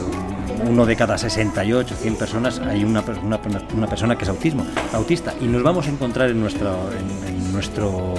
uno 0.68 0.84
de 0.84 0.94
cada 0.96 1.16
68, 1.16 1.94
100 2.00 2.16
personas 2.16 2.60
hay 2.60 2.84
una, 2.84 3.02
per- 3.02 3.18
una, 3.18 3.38
una 3.74 3.86
persona 3.86 4.16
que 4.16 4.24
es 4.24 4.28
autismo, 4.30 4.64
autista 4.92 5.32
y 5.40 5.44
nos 5.44 5.62
vamos 5.62 5.86
a 5.86 5.90
encontrar 5.90 6.28
en 6.30 6.40
nuestro 6.40 6.90
en, 6.92 7.28
en 7.34 7.52
nuestro 7.52 8.14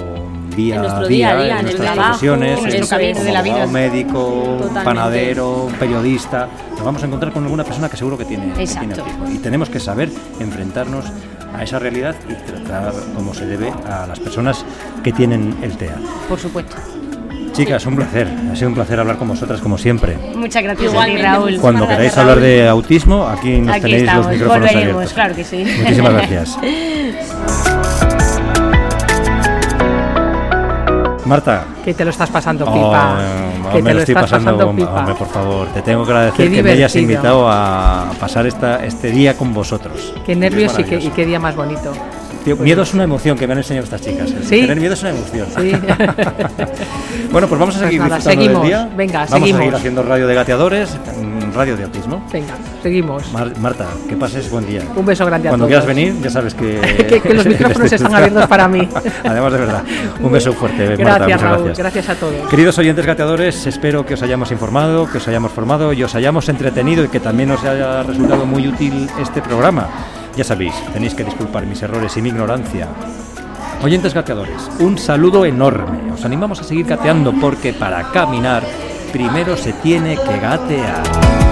día, 0.56 0.74
En 0.76 0.80
nuestro 0.82 1.06
día 1.06 1.30
a 1.38 1.42
día, 1.42 1.56
en 1.58 1.62
nuestras 1.62 1.92
trabajo, 1.92 2.08
profesiones, 2.10 2.58
en 2.58 2.64
nuestro 2.64 2.88
camino 2.88 3.12
como 3.14 3.24
de 3.24 3.32
la 3.32 3.42
vida. 3.42 3.52
abogado, 3.62 3.72
médico, 3.72 4.18
Totalmente. 4.58 4.84
panadero, 4.84 5.68
periodista, 5.78 6.48
nos 6.72 6.84
vamos 6.84 7.02
a 7.02 7.06
encontrar 7.06 7.32
con 7.32 7.44
alguna 7.44 7.64
persona 7.64 7.88
que 7.88 7.96
seguro 7.96 8.18
que 8.18 8.24
tiene, 8.24 8.52
que 8.52 8.66
tiene 8.66 8.94
autismo 8.94 9.30
y 9.30 9.38
tenemos 9.38 9.68
que 9.70 9.78
saber 9.80 10.10
enfrentarnos 10.40 11.04
a 11.54 11.62
esa 11.62 11.78
realidad 11.78 12.14
y 12.28 12.34
tratar 12.50 12.92
como 13.14 13.34
se 13.34 13.46
debe 13.46 13.72
a 13.88 14.06
las 14.06 14.18
personas 14.20 14.64
que 15.02 15.12
tienen 15.12 15.56
el 15.62 15.76
TEA. 15.76 15.96
Por 16.28 16.38
supuesto. 16.38 16.76
Chicas, 17.52 17.84
un 17.84 17.96
placer. 17.96 18.28
Ha 18.50 18.56
sido 18.56 18.68
un 18.68 18.74
placer 18.74 18.98
hablar 18.98 19.18
con 19.18 19.28
vosotras 19.28 19.60
como 19.60 19.76
siempre. 19.76 20.16
Muchas 20.34 20.62
gracias 20.62 20.72
a 20.72 20.74
ti, 20.76 20.84
Igualmente, 20.96 21.22
Raúl. 21.22 21.58
Cuando 21.60 21.80
gracias, 21.86 21.96
queráis 21.98 22.16
Raúl. 22.16 22.28
hablar 22.30 22.44
de 22.44 22.68
autismo, 22.68 23.28
aquí 23.28 23.58
nos 23.58 23.72
Aquí 23.74 23.82
tenéis 23.82 24.02
estamos, 24.04 24.24
los 24.26 24.34
micrófonos 24.34 24.60
volveremos, 24.70 24.94
abiertos. 24.94 25.12
claro 25.12 25.34
que 25.36 25.44
sí. 25.44 25.64
Muchísimas 25.80 26.12
gracias. 26.14 26.58
Marta. 31.24 31.64
Que 31.84 31.94
te 31.94 32.04
lo 32.04 32.10
estás 32.10 32.30
pasando 32.30 32.64
oh, 32.66 32.72
pipa. 32.72 33.16
que 33.72 33.82
me 33.82 33.90
te 33.90 33.94
lo 33.94 34.00
estoy 34.00 34.12
estás 34.14 34.30
pasando, 34.30 34.50
pasando 34.52 34.66
bomba. 34.66 34.82
pipa. 34.82 34.98
Hombre, 35.00 35.14
por 35.14 35.28
favor, 35.28 35.68
te 35.68 35.82
tengo 35.82 36.04
que 36.04 36.12
agradecer 36.12 36.50
que 36.50 36.62
me 36.62 36.70
hayas 36.72 36.96
invitado 36.96 37.48
a 37.48 38.10
pasar 38.18 38.46
esta, 38.46 38.84
este 38.84 39.10
día 39.10 39.36
con 39.36 39.52
vosotros. 39.54 40.14
Qué 40.24 40.34
nervios 40.34 40.78
y 40.78 40.84
qué, 40.84 40.96
y 40.96 41.08
qué 41.10 41.26
día 41.26 41.38
más 41.38 41.56
bonito. 41.56 41.92
Tío, 42.44 42.56
miedo 42.56 42.82
es 42.82 42.92
una 42.94 43.04
emoción 43.04 43.38
que 43.38 43.46
me 43.46 43.52
han 43.52 43.58
enseñado 43.58 43.84
estas 43.84 44.00
chicas. 44.00 44.30
¿Sí? 44.42 44.62
Tener 44.62 44.78
miedo 44.80 44.94
es 44.94 45.00
una 45.02 45.10
emoción. 45.10 45.46
Sí. 45.56 45.72
bueno, 47.30 47.46
pues 47.48 47.58
vamos 47.60 47.76
a 47.76 47.78
Pues 47.78 47.88
seguir 47.90 48.00
nada, 48.00 48.16
disfrutando 48.16 48.42
seguimos. 48.42 48.62
del 48.62 48.68
día. 48.70 48.88
Venga, 48.96 49.26
vamos 49.30 49.50
a 49.52 49.56
seguir 49.58 49.74
haciendo 49.74 50.02
radio 50.02 50.26
de 50.26 50.34
gateadores, 50.34 50.90
mm, 50.96 51.54
radio 51.54 51.76
de 51.76 51.84
autismo. 51.84 52.24
Venga, 52.32 52.54
seguimos. 52.82 53.32
Mar- 53.32 53.52
Marta, 53.60 53.86
que 54.08 54.16
pases 54.16 54.50
buen 54.50 54.66
día. 54.66 54.82
Un 54.96 55.06
beso 55.06 55.24
grande 55.26 55.48
a 55.48 55.50
Cuando 55.50 55.66
todos. 55.66 55.84
quieras 55.84 55.86
venir, 55.86 56.20
ya 56.22 56.30
sabes 56.30 56.54
que, 56.54 56.80
Que- 57.08 57.20
que 57.20 57.34
los 57.34 57.46
micrófonos 57.52 57.92
están 57.92 58.14
abiertos 58.14 58.46
para 58.46 58.68
mí. 58.68 58.88
Además, 59.24 59.52
de 59.52 59.58
verdad. 59.58 59.82
Un 60.20 60.32
beso 60.32 60.52
fuerte, 60.52 60.88
Marta. 60.88 61.02
Gracias, 61.04 61.26
muchas 61.28 61.42
Raúl. 61.42 61.64
gracias. 61.66 61.78
Gracias 61.78 62.08
a 62.08 62.14
todos. 62.20 62.48
Queridos 62.50 62.78
oyentes 62.78 63.06
gateadores, 63.06 63.66
espero 63.66 64.04
que 64.04 64.14
os 64.14 64.22
hayamos 64.22 64.50
informado, 64.50 65.08
que 65.10 65.18
os 65.18 65.28
hayamos 65.28 65.52
formado 65.52 65.92
y 65.92 66.02
os 66.02 66.14
hayamos 66.14 66.48
entretenido 66.48 67.04
y 67.04 67.08
que 67.08 67.20
también 67.20 67.50
os 67.52 67.62
haya 67.64 68.02
resultado 68.02 68.44
muy 68.46 68.66
útil 68.68 69.08
este 69.20 69.40
programa. 69.42 69.86
Ya 70.36 70.44
sabéis, 70.44 70.74
tenéis 70.92 71.14
que 71.14 71.24
disculpar 71.24 71.66
mis 71.66 71.82
errores 71.82 72.16
y 72.16 72.22
mi 72.22 72.30
ignorancia. 72.30 72.88
Oyentes 73.82 74.14
gateadores, 74.14 74.70
un 74.78 74.96
saludo 74.96 75.44
enorme. 75.44 76.10
Os 76.12 76.24
animamos 76.24 76.60
a 76.60 76.64
seguir 76.64 76.86
gateando 76.86 77.32
porque 77.32 77.72
para 77.74 78.10
caminar 78.12 78.62
primero 79.12 79.56
se 79.56 79.74
tiene 79.74 80.16
que 80.16 80.38
gatear. 80.40 81.51